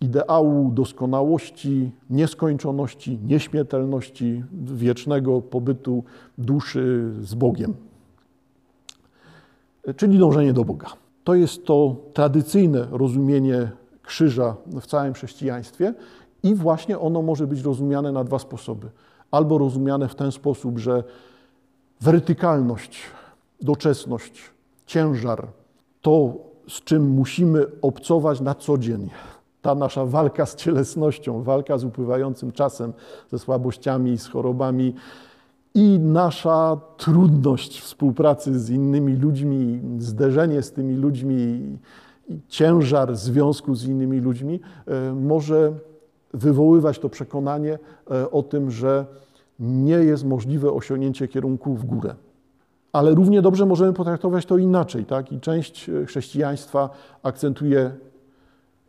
ideału 0.00 0.70
doskonałości, 0.72 1.90
nieskończoności, 2.10 3.18
nieśmiertelności, 3.26 4.44
wiecznego 4.52 5.40
pobytu 5.40 6.04
duszy 6.38 7.12
z 7.20 7.34
Bogiem, 7.34 7.74
czyli 9.96 10.18
dążenie 10.18 10.52
do 10.52 10.64
Boga. 10.64 10.86
To 11.24 11.34
jest 11.34 11.64
to 11.64 11.96
tradycyjne 12.12 12.86
rozumienie 12.90 13.70
krzyża 14.02 14.56
w 14.66 14.86
całym 14.86 15.12
chrześcijaństwie 15.14 15.94
i 16.42 16.54
właśnie 16.54 16.98
ono 16.98 17.22
może 17.22 17.46
być 17.46 17.60
rozumiane 17.60 18.12
na 18.12 18.24
dwa 18.24 18.38
sposoby. 18.38 18.90
Albo 19.30 19.58
rozumiane 19.58 20.08
w 20.08 20.14
ten 20.14 20.32
sposób, 20.32 20.78
że 20.78 21.04
wertykalność, 22.00 23.00
doczesność, 23.60 24.50
ciężar, 24.86 25.48
to 26.00 26.34
z 26.68 26.80
czym 26.80 27.10
musimy 27.10 27.66
obcować 27.82 28.40
na 28.40 28.54
co 28.54 28.78
dzień, 28.78 29.10
ta 29.62 29.74
nasza 29.74 30.06
walka 30.06 30.46
z 30.46 30.56
cielesnością, 30.56 31.42
walka 31.42 31.78
z 31.78 31.84
upływającym 31.84 32.52
czasem, 32.52 32.92
ze 33.30 33.38
słabościami, 33.38 34.18
z 34.18 34.28
chorobami, 34.28 34.94
i 35.74 35.98
nasza 35.98 36.80
trudność 36.96 37.80
współpracy 37.80 38.58
z 38.58 38.70
innymi 38.70 39.16
ludźmi, 39.16 39.80
zderzenie 39.98 40.62
z 40.62 40.72
tymi 40.72 40.94
ludźmi, 40.94 41.60
ciężar 42.48 43.16
związku 43.16 43.74
z 43.74 43.84
innymi 43.84 44.20
ludźmi 44.20 44.60
e, 44.86 45.12
może 45.12 45.72
wywoływać 46.34 46.98
to 46.98 47.08
przekonanie 47.08 47.78
e, 48.10 48.30
o 48.30 48.42
tym, 48.42 48.70
że 48.70 49.06
nie 49.60 49.94
jest 49.94 50.24
możliwe 50.24 50.72
osiągnięcie 50.72 51.28
kierunku 51.28 51.74
w 51.74 51.84
górę. 51.84 52.14
Ale 52.92 53.14
równie 53.14 53.42
dobrze 53.42 53.66
możemy 53.66 53.92
potraktować 53.92 54.46
to 54.46 54.58
inaczej. 54.58 55.04
Tak? 55.04 55.32
I 55.32 55.40
część 55.40 55.90
chrześcijaństwa 56.06 56.90
akcentuje, 57.22 57.90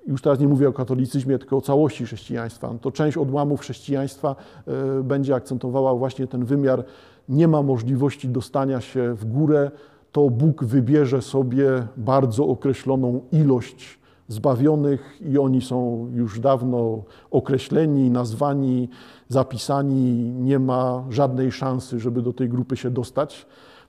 już 0.08 0.22
teraz 0.22 0.40
nie 0.40 0.48
mówię 0.48 0.70
o 0.70 0.74
katolicyzmie, 0.74 1.40
tylko 1.40 1.58
o 1.58 1.62
całości 1.62 2.06
chrześcijaństwa, 2.06 2.74
to 2.82 2.92
część 2.92 3.18
odłamów 3.18 3.62
chrześcijaństwa 3.62 4.36
e, 4.68 5.04
będzie 5.04 5.36
akcentowała 5.36 5.96
właśnie 5.96 6.28
ten 6.28 6.46
wymiar. 6.46 6.84
Nie 7.30 7.48
ma 7.48 7.62
możliwości 7.62 8.30
dostania 8.30 8.82
się 8.82 9.14
w 9.14 9.26
górę, 9.26 9.72
to 10.12 10.30
Bóg 10.30 10.64
wybierze 10.64 11.22
sobie 11.22 11.88
bardzo 11.98 12.48
określoną 12.48 13.22
ilość 13.32 14.00
zbawionych 14.28 15.22
i 15.22 15.38
oni 15.38 15.62
są 15.62 16.10
już 16.14 16.40
dawno 16.40 17.04
określeni, 17.32 18.10
nazwani, 18.10 18.90
zapisani. 19.28 20.32
Nie 20.32 20.60
ma 20.60 21.04
żadnej 21.10 21.52
szansy, 21.52 22.00
żeby 22.00 22.22
do 22.22 22.34
tej 22.34 22.50
grupy 22.50 22.78
się 22.78 22.92
dostać. 22.92 23.46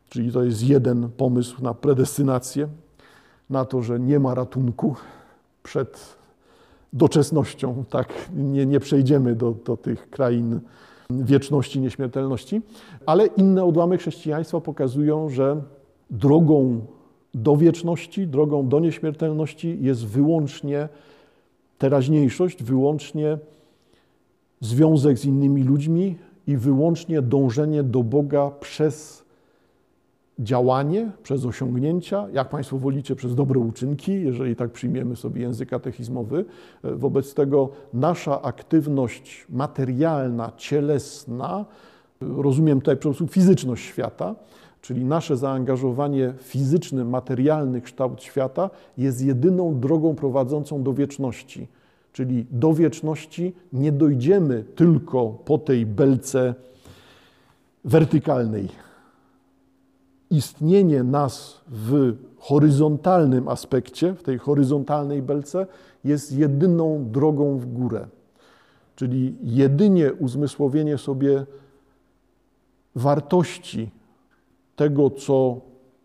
Czyli 0.09 0.33
to 0.33 0.44
jest 0.44 0.62
jeden 0.62 1.09
pomysł 1.16 1.62
na 1.62 1.75
predestynację, 1.75 2.68
na 3.50 3.64
to, 3.64 3.83
że 3.83 4.00
nie 4.00 4.21
ma 4.21 4.35
ratunku 4.35 4.97
przed 5.64 6.16
doczesnością. 6.92 7.85
Tak, 7.90 8.09
nie, 8.37 8.66
nie 8.66 8.80
przejdziemy 8.80 9.35
do, 9.35 9.54
do 9.64 9.76
tych 9.76 10.11
krain 10.11 10.61
wieczności, 11.11 11.80
nieśmiertelności. 11.80 12.62
Ale 13.06 13.26
inne 13.26 13.64
odłamy 13.64 13.99
chrześcijaństwa 13.99 14.61
pokazują, 14.61 15.28
że 15.28 15.62
drogą 16.11 16.80
do 17.35 17.56
wieczności, 17.56 18.26
drogą 18.26 18.68
do 18.68 18.80
nieśmiertelności 18.80 19.78
jest 19.80 20.06
wyłącznie 20.06 20.88
teraźniejszość, 21.78 22.62
wyłącznie 22.62 23.38
związek 24.61 25.18
z 25.18 25.25
innymi 25.25 25.62
ludźmi 25.62 26.16
i 26.47 26.56
wyłącznie 26.56 27.23
dążenie 27.23 27.83
do 27.83 28.02
Boga 28.02 28.50
przez 28.61 29.24
działanie, 30.38 31.11
przez 31.23 31.45
osiągnięcia, 31.45 32.26
jak 32.33 32.49
Państwo 32.49 32.79
wolicie, 32.79 33.17
przez 33.17 33.35
dobre 33.35 33.61
uczynki, 33.61 34.12
jeżeli 34.23 34.57
tak 34.57 34.71
przyjmiemy 34.71 35.17
sobie 35.17 35.41
język 35.43 35.69
katechizmowy. 35.69 36.45
Wobec 36.83 37.35
tego 37.35 37.69
nasza 37.93 38.43
aktywność 38.43 39.47
materialna, 39.50 40.53
cielesna, 40.57 41.64
rozumiem 42.21 42.81
tutaj 42.81 42.97
po 42.97 43.03
prostu 43.03 43.26
fizyczność 43.26 43.85
świata, 43.85 44.35
czyli 44.81 45.05
nasze 45.05 45.37
zaangażowanie 45.37 46.35
fizyczny, 46.38 47.05
materialny 47.05 47.81
kształt 47.81 48.23
świata 48.23 48.71
jest 48.99 49.25
jedyną 49.25 49.81
drogą 49.81 50.14
prowadzącą 50.14 50.83
do 50.83 50.93
wieczności. 50.93 51.69
Czyli 52.12 52.47
do 52.50 52.73
wieczności 52.73 53.55
nie 53.73 53.93
dojdziemy 53.93 54.64
tylko 54.75 55.26
po 55.26 55.59
tej 55.59 55.87
belce 55.87 56.55
wertykalnej. 57.85 58.84
Istnienie 60.35 61.03
nas 61.03 61.61
w 61.69 62.17
horyzontalnym 62.38 63.49
aspekcie, 63.49 64.14
w 64.14 64.23
tej 64.23 64.38
horyzontalnej 64.38 65.23
belce, 65.23 65.67
jest 66.05 66.33
jedyną 66.33 67.11
drogą 67.11 67.59
w 67.59 67.67
górę. 67.67 68.07
Czyli 68.97 69.37
jedynie 69.43 70.12
uzmysłowienie 70.12 70.99
sobie 70.99 71.47
wartości 72.95 73.91
tego, 74.76 75.11
co 75.11 75.61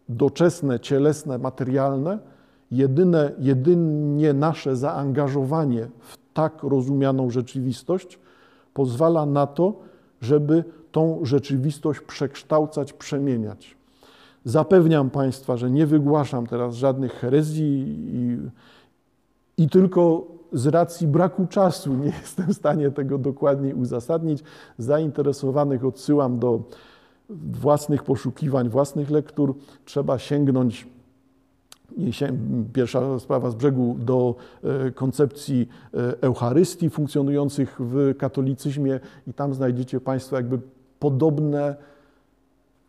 doczesne, 0.09 0.79
cielesne, 0.79 1.37
materialne, 1.37 2.19
jedyne, 2.71 3.31
jedynie 3.39 4.33
nasze 4.33 4.75
zaangażowanie 4.75 5.87
w 5.99 6.17
tak 6.33 6.63
rozumianą 6.63 7.29
rzeczywistość 7.29 8.19
pozwala 8.73 9.25
na 9.25 9.47
to, 9.47 9.73
żeby 10.21 10.63
tą 10.91 11.19
rzeczywistość 11.23 12.01
przekształcać, 12.01 12.93
przemieniać. 12.93 13.78
Zapewniam 14.45 15.09
Państwa, 15.09 15.57
że 15.57 15.71
nie 15.71 15.85
wygłaszam 15.85 16.47
teraz 16.47 16.75
żadnych 16.75 17.13
herezji 17.13 17.85
i, 18.13 18.37
i 19.63 19.69
tylko 19.69 20.27
z 20.53 20.67
racji 20.67 21.07
braku 21.07 21.47
czasu 21.47 21.93
nie 21.93 22.13
jestem 22.21 22.47
w 22.47 22.53
stanie 22.53 22.91
tego 22.91 23.17
dokładniej 23.17 23.73
uzasadnić. 23.73 24.43
Zainteresowanych 24.77 25.85
odsyłam 25.85 26.39
do 26.39 26.63
własnych 27.51 28.03
poszukiwań, 28.03 28.69
własnych 28.69 29.09
lektur. 29.09 29.55
Trzeba 29.85 30.19
sięgnąć 30.19 30.87
Pierwsza 32.73 33.19
sprawa 33.19 33.51
z 33.51 33.55
brzegu 33.55 33.95
do 33.99 34.35
e, 34.63 34.91
koncepcji 34.91 35.69
e, 35.93 36.21
Eucharystii 36.21 36.89
funkcjonujących 36.89 37.77
w 37.79 38.17
katolicyzmie 38.17 38.99
i 39.27 39.33
tam 39.33 39.53
znajdziecie 39.53 39.99
Państwo 39.99 40.35
jakby 40.35 40.59
podobne 40.99 41.75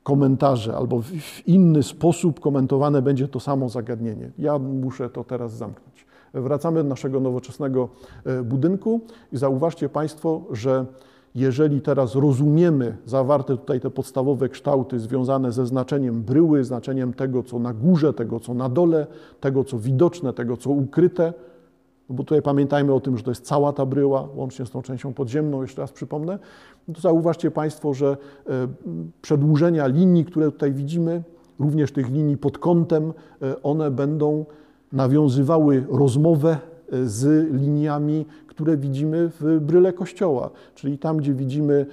komentarze 0.03 0.77
albo 0.77 1.03
w 1.03 1.49
inny 1.49 1.83
sposób 1.83 2.41
komentowane 2.41 3.03
będzie 3.03 3.29
to 3.29 3.41
samo 3.41 3.69
zagadnienie. 3.69 4.31
Ja 4.39 4.59
muszę 4.59 5.11
to 5.11 5.25
teraz 5.25 5.53
zamknąć. 5.53 6.07
Wracamy 6.35 6.83
do 6.83 6.89
naszego 6.89 7.21
nowoczesnego 7.21 7.89
e, 8.25 8.43
budynku 8.43 9.01
i 9.33 9.37
zauważcie 9.37 9.89
Państwo, 9.89 10.43
że 10.51 10.87
jeżeli 11.35 11.81
teraz 11.81 12.15
rozumiemy 12.15 12.97
zawarte 13.07 13.57
tutaj 13.57 13.81
te 13.81 13.91
podstawowe 13.91 14.49
kształty 14.49 14.99
związane 14.99 15.53
ze 15.53 15.67
znaczeniem 15.67 16.23
bryły, 16.23 16.65
znaczeniem 16.65 17.13
tego, 17.13 17.43
co 17.43 17.59
na 17.59 17.75
górze, 17.75 18.15
tego, 18.15 18.41
co 18.41 18.55
na 18.55 18.69
dole, 18.69 19.07
tego, 19.41 19.65
co 19.65 19.79
widoczne, 19.79 20.33
tego, 20.33 20.57
co 20.57 20.71
ukryte, 20.71 21.33
no 22.11 22.17
bo 22.17 22.25
tutaj 22.25 22.43
pamiętajmy 22.43 22.95
o 22.95 23.01
tym, 23.01 23.17
że 23.17 23.23
to 23.25 23.31
jest 23.31 23.45
cała 23.45 23.73
ta 23.73 23.87
bryła, 23.87 24.29
łącznie 24.35 24.67
z 24.67 24.71
tą 24.71 24.83
częścią 24.83 25.13
podziemną, 25.15 25.63
jeszcze 25.63 25.83
raz 25.83 25.93
przypomnę, 25.93 26.39
no 26.89 26.95
to 26.95 27.01
zauważcie 27.01 27.51
Państwo, 27.51 27.95
że 27.95 28.17
e, 28.47 28.69
przedłużenia 29.23 29.87
linii, 29.87 30.25
które 30.25 30.53
tutaj 30.53 30.73
widzimy, 30.73 31.23
również 31.59 31.93
tych 31.93 32.11
linii 32.11 32.37
pod 32.37 32.59
kątem, 32.59 33.13
e, 33.43 33.63
one 33.63 33.91
będą 33.91 34.45
nawiązywały 34.93 35.85
rozmowę 35.91 36.59
e, 36.93 37.07
z 37.07 37.53
liniami, 37.53 38.27
które 38.47 38.77
widzimy 38.77 39.31
w 39.41 39.61
bryle 39.61 39.93
kościoła, 39.93 40.51
czyli 40.75 40.99
tam, 40.99 41.17
gdzie 41.17 41.35
widzimy 41.35 41.87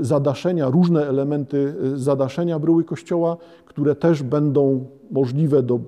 zadaszenia, 0.00 0.68
różne 0.68 1.06
elementy 1.06 1.74
zadaszenia 1.94 2.58
bryły 2.58 2.84
kościoła, 2.84 3.36
które 3.66 3.94
też 3.94 4.22
będą 4.22 4.84
możliwe 5.10 5.62
do 5.62 5.80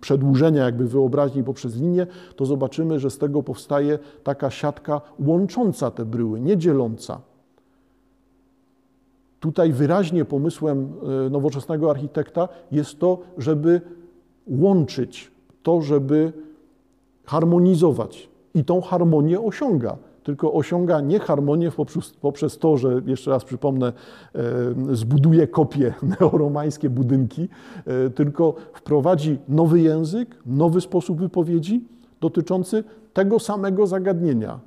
przedłużenia 0.00 0.64
jakby 0.64 0.86
wyobraźni 0.86 1.44
poprzez 1.44 1.76
linię, 1.76 2.06
to 2.36 2.46
zobaczymy, 2.46 3.00
że 3.00 3.10
z 3.10 3.18
tego 3.18 3.42
powstaje 3.42 3.98
taka 4.24 4.50
siatka 4.50 5.00
łącząca 5.18 5.90
te 5.90 6.04
bryły, 6.04 6.40
nie 6.40 6.56
dzieląca. 6.56 7.20
Tutaj 9.40 9.72
wyraźnie 9.72 10.24
pomysłem 10.24 10.92
y, 11.26 11.30
nowoczesnego 11.30 11.90
architekta 11.90 12.48
jest 12.72 12.98
to, 12.98 13.18
żeby 13.38 13.80
łączyć, 14.46 15.30
to, 15.62 15.82
żeby 15.82 16.32
harmonizować 17.24 18.28
i 18.54 18.64
tą 18.64 18.80
harmonię 18.80 19.40
osiąga. 19.40 19.96
Tylko 20.26 20.52
osiąga 20.52 21.00
nie 21.00 21.18
harmonię 21.18 21.70
poprzez, 21.70 22.10
poprzez 22.10 22.58
to, 22.58 22.76
że 22.76 23.02
jeszcze 23.06 23.30
raz 23.30 23.44
przypomnę, 23.44 23.92
e, 24.34 24.42
zbuduje 24.92 25.46
kopie 25.46 25.94
neoromańskie 26.20 26.90
budynki, 26.90 27.48
e, 27.86 28.10
tylko 28.10 28.54
wprowadzi 28.72 29.38
nowy 29.48 29.80
język, 29.80 30.36
nowy 30.46 30.80
sposób 30.80 31.20
wypowiedzi 31.20 31.84
dotyczący 32.20 32.84
tego 33.12 33.38
samego 33.38 33.86
zagadnienia. 33.86 34.60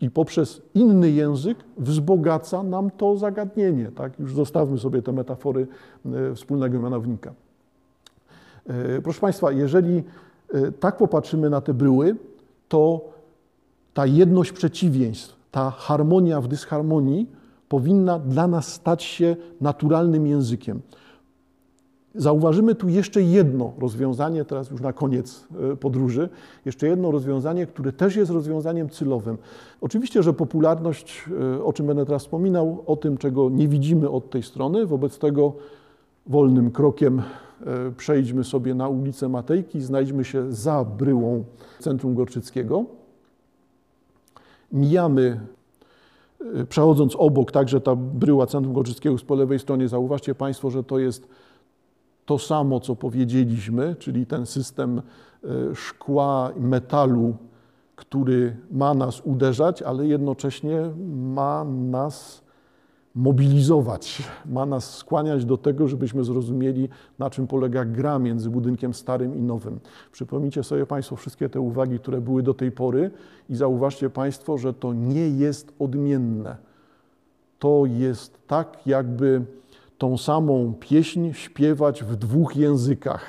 I 0.00 0.10
poprzez 0.10 0.62
inny 0.74 1.10
język 1.10 1.58
wzbogaca 1.78 2.62
nam 2.62 2.90
to 2.90 3.16
zagadnienie. 3.16 3.90
Tak? 3.94 4.18
Już 4.18 4.34
zostawmy 4.34 4.78
sobie 4.78 5.02
te 5.02 5.12
metafory 5.12 5.66
e, 6.06 6.34
wspólnego 6.34 6.78
mianownika. 6.78 7.32
Proszę 9.02 9.20
Państwa, 9.20 9.52
jeżeli 9.52 10.02
tak 10.80 10.96
popatrzymy 10.96 11.50
na 11.50 11.60
te 11.60 11.74
bryły, 11.74 12.16
to 12.68 13.10
ta 13.94 14.06
jedność 14.06 14.52
przeciwieństw, 14.52 15.36
ta 15.50 15.70
harmonia 15.70 16.40
w 16.40 16.48
dysharmonii 16.48 17.26
powinna 17.68 18.18
dla 18.18 18.46
nas 18.46 18.72
stać 18.72 19.02
się 19.02 19.36
naturalnym 19.60 20.26
językiem. 20.26 20.80
Zauważymy 22.14 22.74
tu 22.74 22.88
jeszcze 22.88 23.22
jedno 23.22 23.72
rozwiązanie, 23.78 24.44
teraz 24.44 24.70
już 24.70 24.80
na 24.80 24.92
koniec 24.92 25.46
e, 25.72 25.76
podróży, 25.76 26.28
jeszcze 26.64 26.88
jedno 26.88 27.10
rozwiązanie, 27.10 27.66
które 27.66 27.92
też 27.92 28.16
jest 28.16 28.30
rozwiązaniem 28.30 28.88
cylowym. 28.88 29.38
Oczywiście, 29.80 30.22
że 30.22 30.32
popularność, 30.32 31.24
e, 31.58 31.64
o 31.64 31.72
czym 31.72 31.86
będę 31.86 32.06
teraz 32.06 32.22
wspominał, 32.22 32.84
o 32.86 32.96
tym, 32.96 33.18
czego 33.18 33.50
nie 33.50 33.68
widzimy 33.68 34.10
od 34.10 34.30
tej 34.30 34.42
strony, 34.42 34.86
wobec 34.86 35.18
tego 35.18 35.52
wolnym 36.26 36.70
krokiem 36.70 37.18
e, 37.18 37.90
przejdźmy 37.96 38.44
sobie 38.44 38.74
na 38.74 38.88
ulicę 38.88 39.28
Matejki, 39.28 39.80
znajdźmy 39.80 40.24
się 40.24 40.52
za 40.52 40.84
bryłą 40.84 41.44
centrum 41.78 42.14
Gorczyckiego 42.14 42.99
mijamy, 44.72 45.40
y, 46.40 46.66
przechodząc 46.66 47.16
obok, 47.16 47.52
także 47.52 47.80
ta 47.80 47.96
bryła 47.96 48.46
Centrum 48.46 48.74
Gorczyckiego 48.74 49.16
po 49.26 49.34
lewej 49.34 49.58
stronie, 49.58 49.88
zauważcie 49.88 50.34
Państwo, 50.34 50.70
że 50.70 50.84
to 50.84 50.98
jest 50.98 51.28
to 52.26 52.38
samo, 52.38 52.80
co 52.80 52.96
powiedzieliśmy, 52.96 53.96
czyli 53.98 54.26
ten 54.26 54.46
system 54.46 55.02
y, 55.44 55.74
szkła, 55.74 56.52
metalu, 56.56 57.36
który 57.96 58.56
ma 58.70 58.94
nas 58.94 59.20
uderzać, 59.20 59.82
ale 59.82 60.06
jednocześnie 60.06 60.90
ma 61.16 61.64
nas 61.64 62.42
mobilizować, 63.14 64.22
ma 64.46 64.66
nas 64.66 64.96
skłaniać 64.96 65.44
do 65.44 65.56
tego, 65.56 65.88
żebyśmy 65.88 66.24
zrozumieli, 66.24 66.88
na 67.18 67.30
czym 67.30 67.46
polega 67.46 67.84
gra 67.84 68.18
między 68.18 68.50
budynkiem 68.50 68.94
starym 68.94 69.36
i 69.36 69.42
nowym. 69.42 69.80
Przypomnijcie 70.12 70.62
sobie 70.62 70.86
Państwo 70.86 71.16
wszystkie 71.16 71.48
te 71.48 71.60
uwagi, 71.60 71.98
które 71.98 72.20
były 72.20 72.42
do 72.42 72.54
tej 72.54 72.72
pory 72.72 73.10
i 73.48 73.56
zauważcie 73.56 74.10
Państwo, 74.10 74.58
że 74.58 74.74
to 74.74 74.92
nie 74.92 75.28
jest 75.28 75.72
odmienne. 75.78 76.56
To 77.58 77.82
jest 77.86 78.46
tak, 78.46 78.86
jakby 78.86 79.44
tą 79.98 80.18
samą 80.18 80.74
pieśń 80.80 81.32
śpiewać 81.32 82.04
w 82.04 82.16
dwóch 82.16 82.56
językach. 82.56 83.24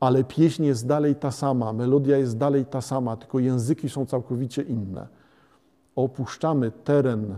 Ale 0.00 0.24
pieśń 0.24 0.64
jest 0.64 0.86
dalej 0.86 1.14
ta 1.14 1.30
sama, 1.30 1.72
melodia 1.72 2.18
jest 2.18 2.38
dalej 2.38 2.66
ta 2.66 2.80
sama, 2.80 3.16
tylko 3.16 3.38
języki 3.38 3.88
są 3.88 4.06
całkowicie 4.06 4.62
inne. 4.62 5.08
Opuszczamy 5.96 6.70
teren 6.70 7.34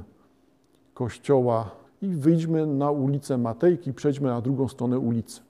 kościoła 0.95 1.71
i 2.03 2.09
wyjdźmy 2.09 2.67
na 2.67 2.91
ulicę 2.91 3.39
Matejki, 3.39 3.93
przejdźmy 3.93 4.29
na 4.29 4.41
drugą 4.41 4.69
stronę 4.69 4.99
ulicy. 4.99 5.41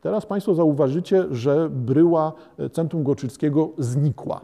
Teraz 0.00 0.26
Państwo 0.26 0.54
zauważycie, 0.54 1.24
że 1.30 1.70
bryła 1.70 2.32
centrum 2.72 3.04
Goczyckiego 3.04 3.70
znikła. 3.78 4.40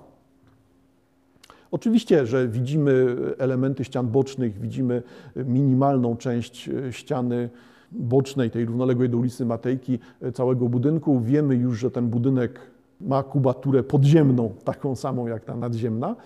Oczywiście, 1.71 2.27
że 2.27 2.49
widzimy 2.49 3.17
elementy 3.39 3.85
ścian 3.85 4.09
bocznych, 4.09 4.61
widzimy 4.61 5.03
minimalną 5.37 6.17
część 6.17 6.71
ściany 6.91 7.51
bocznej, 7.93 8.51
tej 8.51 8.65
równoległej 8.65 9.09
do 9.09 9.19
ulicy 9.19 9.47
Matejki, 9.47 9.99
całego 10.35 10.69
budynku. 10.69 11.21
Wiemy 11.21 11.55
już, 11.55 11.79
że 11.79 11.91
ten 11.91 12.09
budynek 12.09 12.61
ma 13.01 13.23
kubaturę 13.23 13.83
podziemną, 13.83 14.55
taką 14.65 14.97
samą 14.97 15.27
jak 15.27 15.45
ta 15.45 15.57
nadziemna. 15.57 16.17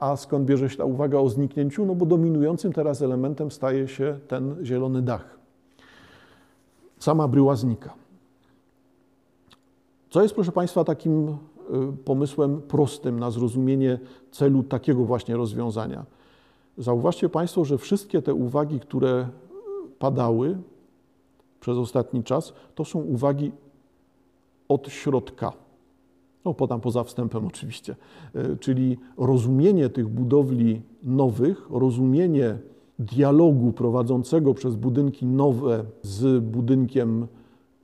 A 0.00 0.16
skąd 0.16 0.44
bierze 0.44 0.70
się 0.70 0.76
ta 0.76 0.84
uwaga 0.84 1.18
o 1.18 1.28
zniknięciu? 1.28 1.86
No 1.86 1.94
bo 1.94 2.06
dominującym 2.06 2.72
teraz 2.72 3.02
elementem 3.02 3.50
staje 3.50 3.88
się 3.88 4.18
ten 4.28 4.56
zielony 4.64 5.02
dach. 5.02 5.38
Sama 6.98 7.28
bryła 7.28 7.56
znika. 7.56 7.94
Co 10.10 10.22
jest, 10.22 10.34
proszę 10.34 10.52
Państwa, 10.52 10.84
takim 10.84 11.28
y, 11.28 11.34
pomysłem 12.04 12.62
prostym 12.62 13.20
na 13.20 13.30
zrozumienie 13.30 13.98
celu 14.30 14.62
takiego 14.62 15.04
właśnie 15.04 15.36
rozwiązania? 15.36 16.04
Zauważcie 16.78 17.28
Państwo, 17.28 17.64
że 17.64 17.78
wszystkie 17.78 18.22
te 18.22 18.34
uwagi, 18.34 18.80
które 18.80 19.28
padały 19.98 20.58
przez 21.60 21.78
ostatni 21.78 22.24
czas, 22.24 22.52
to 22.74 22.84
są 22.84 22.98
uwagi 22.98 23.52
od 24.68 24.88
środka. 24.88 25.52
No, 26.44 26.54
podam 26.54 26.80
poza 26.80 27.04
wstępem 27.04 27.46
oczywiście. 27.46 27.96
E, 28.34 28.56
czyli 28.56 28.98
rozumienie 29.16 29.88
tych 29.88 30.08
budowli 30.08 30.82
nowych, 31.02 31.70
rozumienie 31.70 32.58
dialogu 32.98 33.72
prowadzącego 33.72 34.54
przez 34.54 34.76
budynki 34.76 35.26
nowe 35.26 35.84
z 36.02 36.44
budynkiem 36.44 37.26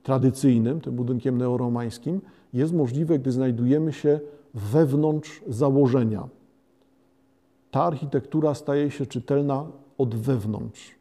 tradycyjnym, 0.03 0.81
tym 0.81 0.95
budynkiem 0.95 1.37
neoromańskim, 1.37 2.21
jest 2.53 2.73
możliwe, 2.73 3.19
gdy 3.19 3.31
znajdujemy 3.31 3.93
się 3.93 4.19
wewnątrz 4.53 5.41
założenia. 5.47 6.29
Ta 7.71 7.83
architektura 7.83 8.53
staje 8.53 8.91
się 8.91 9.05
czytelna 9.05 9.65
od 9.97 10.15
wewnątrz. 10.15 10.95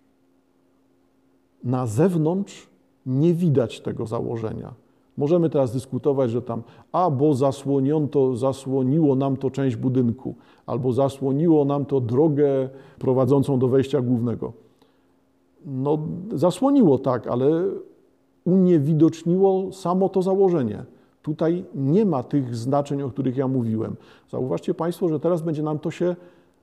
Na 1.65 1.87
zewnątrz 1.87 2.69
nie 3.07 3.35
widać 3.35 3.81
tego 3.81 4.07
założenia. 4.07 4.75
Możemy 5.21 5.51
teraz 5.51 5.73
dyskutować, 5.73 6.31
że 6.31 6.43
tam, 6.43 6.63
a 6.93 7.11
bo 7.11 7.35
zasłonięto, 7.35 8.37
zasłoniło 8.37 9.15
nam 9.15 9.37
to 9.37 9.51
część 9.51 9.77
budynku, 9.77 10.35
albo 10.67 10.93
zasłoniło 10.93 11.65
nam 11.65 11.85
to 11.85 12.01
drogę 12.01 12.69
prowadzącą 12.99 13.59
do 13.59 13.69
wejścia 13.69 14.01
głównego. 14.01 14.53
No, 15.67 15.99
zasłoniło 16.33 16.99
tak, 16.99 17.27
ale 17.27 17.65
uniewidoczniło 18.45 19.73
samo 19.73 20.09
to 20.09 20.23
założenie. 20.23 20.85
Tutaj 21.23 21.65
nie 21.75 22.05
ma 22.05 22.23
tych 22.23 22.57
znaczeń, 22.57 23.03
o 23.03 23.11
których 23.11 23.37
ja 23.37 23.49
mówiłem. 23.49 23.97
Zauważcie 24.31 24.75
Państwo, 24.75 25.09
że 25.09 25.21
teraz 25.21 25.43
będzie 25.43 25.63
nam 25.63 25.79
to 25.79 25.91
się 25.91 26.17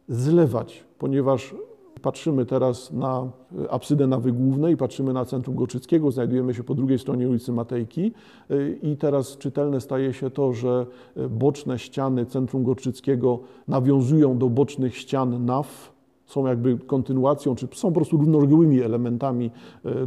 zlewać, 0.10 0.84
ponieważ 1.00 1.56
Patrzymy 2.02 2.46
teraz 2.46 2.94
na 2.94 3.30
e, 3.66 3.72
absydę 3.72 4.08
nawy 4.08 4.32
głównej, 4.32 4.78
patrzymy 4.78 5.14
na 5.14 5.26
centrum 5.26 5.56
Goczyckiego, 5.56 6.12
znajdujemy 6.12 6.54
się 6.54 6.64
po 6.64 6.76
drugiej 6.76 7.00
stronie 7.00 7.30
ulicy 7.30 7.52
Matejki 7.52 8.12
e, 8.50 8.70
i 8.70 8.98
teraz 8.98 9.38
czytelne 9.38 9.82
staje 9.82 10.14
się 10.14 10.30
to, 10.30 10.54
że 10.54 10.86
e, 11.16 11.30
boczne 11.30 11.80
ściany 11.80 12.26
centrum 12.26 12.64
Goczyckiego 12.64 13.40
nawiązują 13.68 14.38
do 14.38 14.50
bocznych 14.50 14.98
ścian 14.98 15.46
naw, 15.46 15.94
są 16.26 16.48
jakby 16.48 16.78
kontynuacją, 16.78 17.56
czy 17.56 17.68
są 17.74 17.88
po 17.88 17.96
prostu 17.96 18.18
równoległymi 18.18 18.82
elementami 18.82 19.52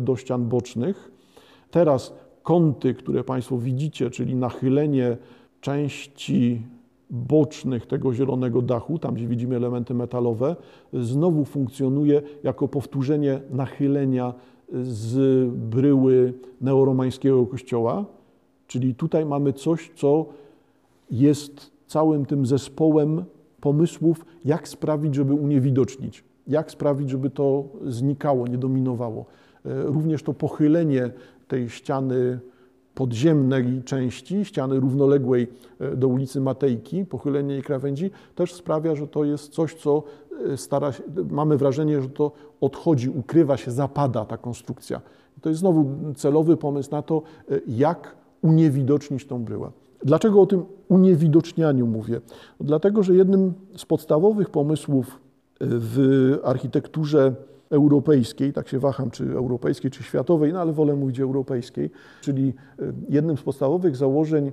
do 0.01 0.17
ścian 0.17 0.49
bocznych. 0.49 1.13
Teraz 1.71 2.15
kąty, 2.43 2.95
które 2.95 3.25
Państwo 3.25 3.59
widzicie, 3.59 4.11
czyli 4.11 4.35
nachylenie 4.35 5.17
części 5.61 6.63
bocznych 7.11 7.87
tego 7.87 8.15
zielonego 8.15 8.63
dachu, 8.63 8.99
tam 8.99 9.15
gdzie 9.15 9.27
widzimy 9.27 9.57
elementy 9.57 9.95
metalowe, 9.95 10.57
znowu 10.93 11.45
funkcjonuje 11.45 12.23
jako 12.43 12.69
powtórzenie 12.69 13.41
nachylenia 13.51 14.35
z 14.83 15.49
bryły 15.55 16.35
neoromańskiego 16.61 17.47
kościoła. 17.47 18.05
Czyli 18.67 18.95
tutaj 18.95 19.27
mamy 19.27 19.53
coś, 19.53 19.91
co 19.97 20.27
jest 21.11 21.71
całym 21.87 22.27
tym 22.27 22.47
zespołem 22.47 23.25
pomysłów, 23.61 24.25
jak 24.45 24.69
sprawić, 24.69 25.15
żeby 25.15 25.35
uniewidocznić, 25.35 26.25
jak 26.47 26.71
sprawić, 26.71 27.11
żeby 27.11 27.31
to 27.31 27.65
znikało, 27.87 28.47
nie 28.47 28.59
dominowało. 28.59 29.25
Również 29.65 30.23
to 30.23 30.35
pochylenie 30.35 31.11
tej 31.49 31.69
ściany 31.69 32.41
podziemnej 33.01 33.83
części, 33.85 34.45
ściany 34.45 34.81
równoległej 34.81 35.49
e, 35.81 35.97
do 35.97 36.09
ulicy 36.09 36.41
Matejki, 36.41 37.07
pochylenie 37.07 37.55
jej 37.55 37.63
krawędzi, 37.63 38.11
też 38.35 38.55
sprawia, 38.55 38.95
że 38.95 39.09
to 39.09 39.25
jest 39.25 39.53
coś, 39.53 39.75
co 39.75 40.03
e, 40.53 40.57
stara 40.57 40.93
się, 40.93 41.03
mamy 41.31 41.57
wrażenie, 41.57 42.03
że 42.03 42.09
to 42.09 42.33
odchodzi, 42.61 43.09
ukrywa 43.09 43.57
się, 43.57 43.71
zapada 43.71 44.25
ta 44.25 44.37
konstrukcja. 44.37 45.01
To 45.41 45.49
jest 45.49 45.61
znowu 45.61 45.87
celowy 46.17 46.57
pomysł 46.57 46.91
na 46.91 47.03
to, 47.03 47.23
e, 47.51 47.61
jak 47.69 48.17
uniewidocznić 48.43 49.27
tą 49.27 49.45
bryłę. 49.45 49.71
Dlaczego 50.05 50.41
o 50.41 50.47
tym 50.47 50.65
uniewidocznianiu 50.89 51.87
mówię? 51.87 52.21
Dlatego, 52.61 53.03
że 53.03 53.15
jednym 53.15 53.55
z 53.77 53.85
podstawowych 53.87 54.51
pomysłów 54.51 55.21
w 55.61 56.39
architekturze 56.45 57.35
europejskiej, 57.71 58.53
tak 58.53 58.69
się 58.69 58.79
waham, 58.79 59.11
czy 59.11 59.33
europejskiej, 59.33 59.91
czy 59.91 60.03
światowej, 60.03 60.53
no 60.53 60.61
ale 60.61 60.73
wolę 60.73 60.97
mówić 60.97 61.21
europejskiej, 61.21 61.91
czyli 62.21 62.55
e, 62.79 62.93
jednym 63.09 63.37
z 63.37 63.43
podstawowych 63.43 63.97
założeń 63.97 64.53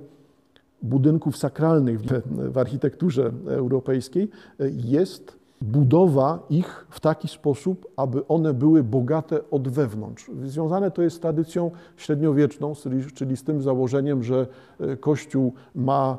budynków 0.82 1.36
sakralnych 1.36 2.00
w 2.26 2.58
architekturze 2.58 3.32
europejskiej 3.46 4.28
e, 4.60 4.70
jest 4.70 5.38
budowa 5.60 6.46
ich 6.50 6.86
w 6.90 7.00
taki 7.00 7.28
sposób, 7.28 7.86
aby 7.96 8.26
one 8.26 8.54
były 8.54 8.84
bogate 8.84 9.50
od 9.50 9.68
wewnątrz. 9.68 10.30
Związane 10.44 10.90
to 10.90 11.02
jest 11.02 11.16
z 11.16 11.20
tradycją 11.20 11.70
średniowieczną, 11.96 12.72
czyli 13.14 13.36
z 13.36 13.44
tym 13.44 13.62
założeniem, 13.62 14.22
że 14.22 14.46
e, 14.80 14.96
Kościół 14.96 15.52
ma 15.74 16.18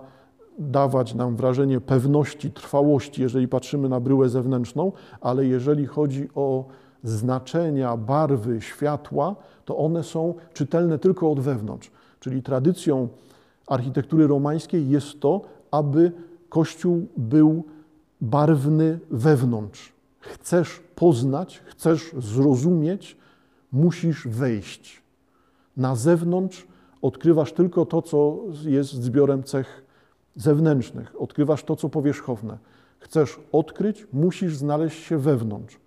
dawać 0.60 1.16
nam 1.16 1.36
wrażenie 1.36 1.82
pewności, 1.82 2.52
trwałości, 2.52 3.22
jeżeli 3.22 3.48
patrzymy 3.48 3.90
na 3.90 4.00
bryłę 4.00 4.30
zewnętrzną, 4.30 4.92
ale 5.22 5.46
jeżeli 5.46 5.86
chodzi 5.86 6.30
o 6.36 6.66
znaczenia, 7.04 7.98
barwy, 7.98 8.62
światła, 8.62 9.36
to 9.66 9.78
one 9.78 10.04
są 10.04 10.34
czytelne 10.54 11.00
tylko 11.00 11.32
od 11.32 11.40
wewnątrz. 11.40 11.92
Czyli 12.20 12.44
tradycją 12.44 13.08
architektury 13.68 14.28
romańskiej 14.28 14.90
jest 14.90 15.20
to, 15.20 15.42
aby 15.72 16.12
Kościół 16.50 17.08
był 17.18 17.64
barwny 18.22 19.00
wewnątrz. 19.12 19.94
Chcesz 20.20 20.82
poznać, 20.96 21.62
chcesz 21.66 22.12
zrozumieć, 22.18 23.18
musisz 23.72 24.28
wejść. 24.28 25.02
Na 25.78 25.96
zewnątrz 25.96 26.68
odkrywasz 27.02 27.54
tylko 27.54 27.86
to, 27.86 28.02
co 28.02 28.38
jest 28.66 28.94
zbiorem 28.94 29.44
cech 29.44 29.84
zewnętrznych, 30.36 31.22
odkrywasz 31.22 31.64
to, 31.64 31.76
co 31.76 31.90
powierzchowne. 31.90 32.58
Chcesz 33.00 33.40
odkryć, 33.52 34.08
musisz 34.14 34.58
znaleźć 34.58 35.04
się 35.04 35.18
wewnątrz. 35.18 35.80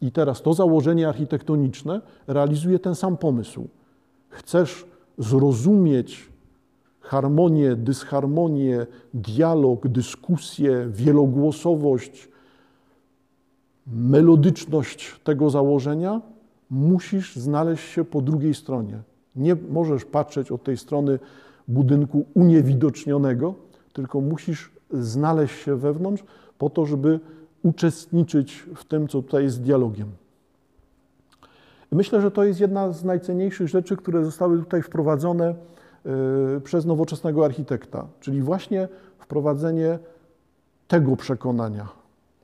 I 0.00 0.12
teraz 0.12 0.42
to 0.42 0.54
założenie 0.54 1.08
architektoniczne 1.08 2.00
realizuje 2.26 2.78
ten 2.78 2.94
sam 2.94 3.16
pomysł. 3.16 3.68
Chcesz 4.28 4.86
zrozumieć 5.18 6.30
harmonię, 7.00 7.76
dysharmonię, 7.76 8.86
dialog, 9.14 9.88
dyskusję, 9.88 10.86
wielogłosowość, 10.88 12.28
melodyczność 13.86 15.20
tego 15.24 15.50
założenia, 15.50 16.20
musisz 16.70 17.36
znaleźć 17.36 17.88
się 17.88 18.04
po 18.04 18.20
drugiej 18.20 18.54
stronie. 18.54 19.02
Nie 19.36 19.56
możesz 19.70 20.04
patrzeć 20.04 20.52
od 20.52 20.64
tej 20.64 20.76
strony 20.76 21.18
budynku 21.68 22.24
uniewidocznionego, 22.34 23.54
tylko 23.92 24.20
musisz 24.20 24.70
znaleźć 24.90 25.62
się 25.62 25.76
wewnątrz 25.76 26.24
po 26.58 26.70
to, 26.70 26.86
żeby 26.86 27.20
uczestniczyć 27.62 28.66
w 28.74 28.84
tym, 28.84 29.08
co 29.08 29.22
tutaj 29.22 29.44
jest 29.44 29.62
dialogiem. 29.62 30.10
Myślę, 31.92 32.20
że 32.20 32.30
to 32.30 32.44
jest 32.44 32.60
jedna 32.60 32.92
z 32.92 33.04
najcenniejszych 33.04 33.68
rzeczy, 33.68 33.96
które 33.96 34.24
zostały 34.24 34.58
tutaj 34.58 34.82
wprowadzone 34.82 35.54
y, 36.56 36.60
przez 36.60 36.86
nowoczesnego 36.86 37.44
architekta, 37.44 38.06
czyli 38.20 38.42
właśnie 38.42 38.88
wprowadzenie 39.18 39.98
tego 40.88 41.16
przekonania. 41.16 41.88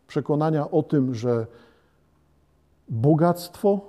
Przekonania 0.07 0.70
o 0.70 0.83
tym, 0.83 1.14
że 1.14 1.46
bogactwo 2.88 3.81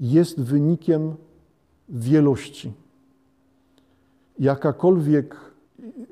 jest 0.00 0.40
wynikiem 0.40 1.14
wielości. 1.88 2.72
Jakakolwiek 4.38 5.36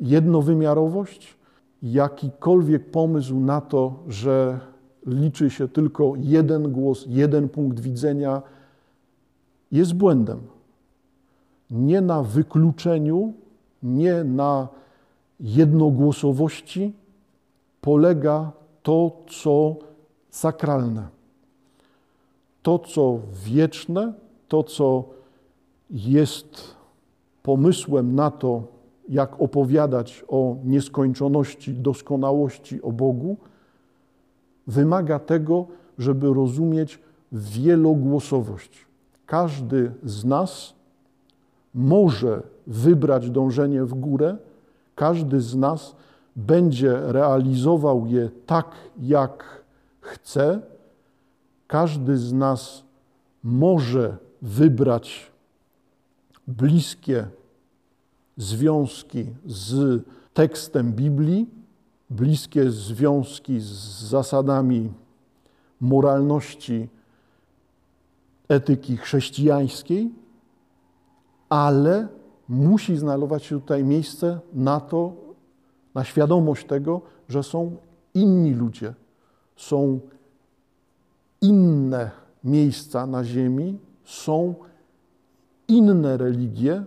jednowymiarowość, 0.01 1.37
jakikolwiek 1.83 2.91
pomysł 2.91 3.41
na 3.41 3.61
to, 3.61 3.95
że 4.09 4.61
liczy 5.07 5.51
się 5.51 5.69
tylko 5.69 6.13
jeden 6.17 6.73
głos, 6.73 7.05
jeden 7.09 7.49
punkt 7.49 7.81
widzenia, 7.81 8.43
jest 9.73 9.95
błędem. 9.95 10.41
Nie 11.71 12.01
na 12.01 12.23
wykluczeniu, 12.23 13.33
nie 13.83 14.25
na 14.25 14.69
jednogłosowości 15.41 16.93
polega 17.81 18.53
to, 18.83 19.17
co 19.29 19.77
sakralne. 20.31 21.09
To, 22.63 22.79
co 22.79 23.19
wieczne, 23.45 24.13
to, 24.49 24.63
co 24.63 25.05
jest 25.91 26.75
pomysłem 27.43 28.15
na 28.15 28.31
to, 28.31 28.72
jak 29.09 29.41
opowiadać 29.41 30.25
o 30.29 30.57
nieskończoności, 30.65 31.75
doskonałości, 31.75 32.83
o 32.83 32.93
Bogu, 32.93 33.37
wymaga 34.67 35.19
tego, 35.19 35.67
żeby 35.99 36.35
rozumieć 36.35 36.99
wielogłosowość. 37.33 38.87
Każdy 39.27 39.93
z 40.05 40.25
nas 40.25 40.75
może 41.75 42.43
wybrać 42.67 43.31
dążenie 43.31 43.85
w 43.85 43.95
górę, 43.95 44.37
każdy 44.95 45.41
z 45.41 45.57
nas 45.57 45.97
będzie 46.37 47.01
realizował 47.01 48.07
je 48.07 48.31
tak, 48.47 48.71
jak 49.01 49.63
chce, 50.01 50.61
każdy 51.67 52.17
z 52.17 52.33
nas 52.33 52.85
może 53.43 54.17
wybrać 54.43 55.33
bliskie 56.49 57.27
związki 58.43 59.27
z 59.47 60.03
tekstem 60.35 60.93
Biblii, 60.93 61.51
bliskie 62.11 62.71
związki 62.71 63.61
z 63.61 63.73
zasadami 64.09 64.93
moralności, 65.81 66.89
etyki 68.49 68.97
chrześcijańskiej, 68.97 70.11
ale 71.49 72.09
musi 72.49 72.97
znajdować 72.97 73.45
się 73.45 73.61
tutaj 73.61 73.85
miejsce 73.85 74.41
na 74.53 74.81
to, 74.81 75.13
na 75.95 76.05
świadomość 76.05 76.67
tego, 76.67 77.01
że 77.29 77.43
są 77.43 77.77
inni 78.15 78.55
ludzie, 78.55 78.95
są 79.57 80.01
inne 81.41 82.11
miejsca 82.45 83.07
na 83.07 83.25
ziemi, 83.25 83.79
są 84.05 84.55
inne 85.69 86.17
religie, 86.17 86.85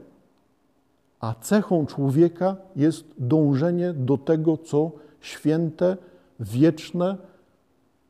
a 1.25 1.33
cechą 1.41 1.85
człowieka 1.85 2.55
jest 2.75 3.05
dążenie 3.17 3.93
do 3.93 4.17
tego, 4.17 4.57
co 4.57 4.91
święte, 5.21 5.97
wieczne, 6.39 7.17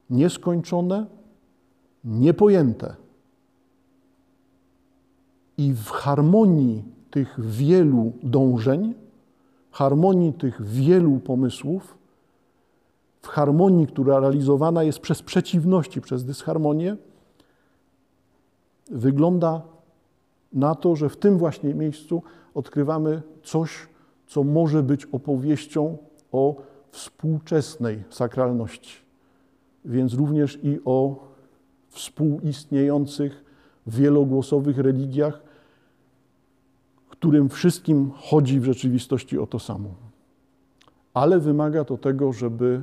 nieskończone, 0.09 1.05
niepojęte. 2.03 2.95
I 5.57 5.73
w 5.73 5.89
harmonii 5.89 6.83
tych 7.11 7.39
wielu 7.39 8.11
dążeń, 8.23 8.93
harmonii 9.71 10.33
tych 10.33 10.61
wielu 10.61 11.19
pomysłów, 11.19 11.97
w 13.21 13.27
harmonii, 13.27 13.87
która 13.87 14.19
realizowana 14.19 14.83
jest 14.83 14.99
przez 14.99 15.21
przeciwności, 15.21 16.01
przez 16.01 16.25
dysharmonię, 16.25 16.97
wygląda 18.91 19.61
na 20.53 20.75
to, 20.75 20.95
że 20.95 21.09
w 21.09 21.17
tym 21.17 21.37
właśnie 21.37 21.73
miejscu 21.73 22.23
odkrywamy 22.55 23.21
coś, 23.43 23.87
co 24.27 24.43
może 24.43 24.83
być 24.83 25.05
opowieścią 25.05 25.97
o 26.31 26.55
współczesnej 26.91 28.03
sakralności, 28.09 28.97
więc 29.85 30.13
również 30.13 30.59
i 30.63 30.79
o 30.85 31.27
współistniejących 31.89 33.43
wielogłosowych 33.87 34.77
religiach, 34.77 35.41
którym 37.09 37.49
wszystkim 37.49 38.11
chodzi 38.15 38.59
w 38.59 38.65
rzeczywistości 38.65 39.39
o 39.39 39.47
to 39.47 39.59
samo. 39.59 39.89
Ale 41.13 41.39
wymaga 41.39 41.85
to 41.85 41.97
tego, 41.97 42.33
żeby 42.33 42.81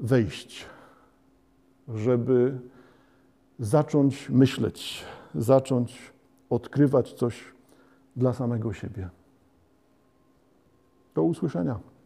wejść, 0.00 0.66
żeby 1.94 2.58
zacząć 3.58 4.30
myśleć, 4.30 5.04
zacząć 5.34 5.98
odkrywać 6.50 7.12
coś 7.12 7.51
dla 8.16 8.32
samego 8.32 8.72
siebie. 8.72 9.08
Do 11.14 11.22
usłyszenia. 11.22 11.78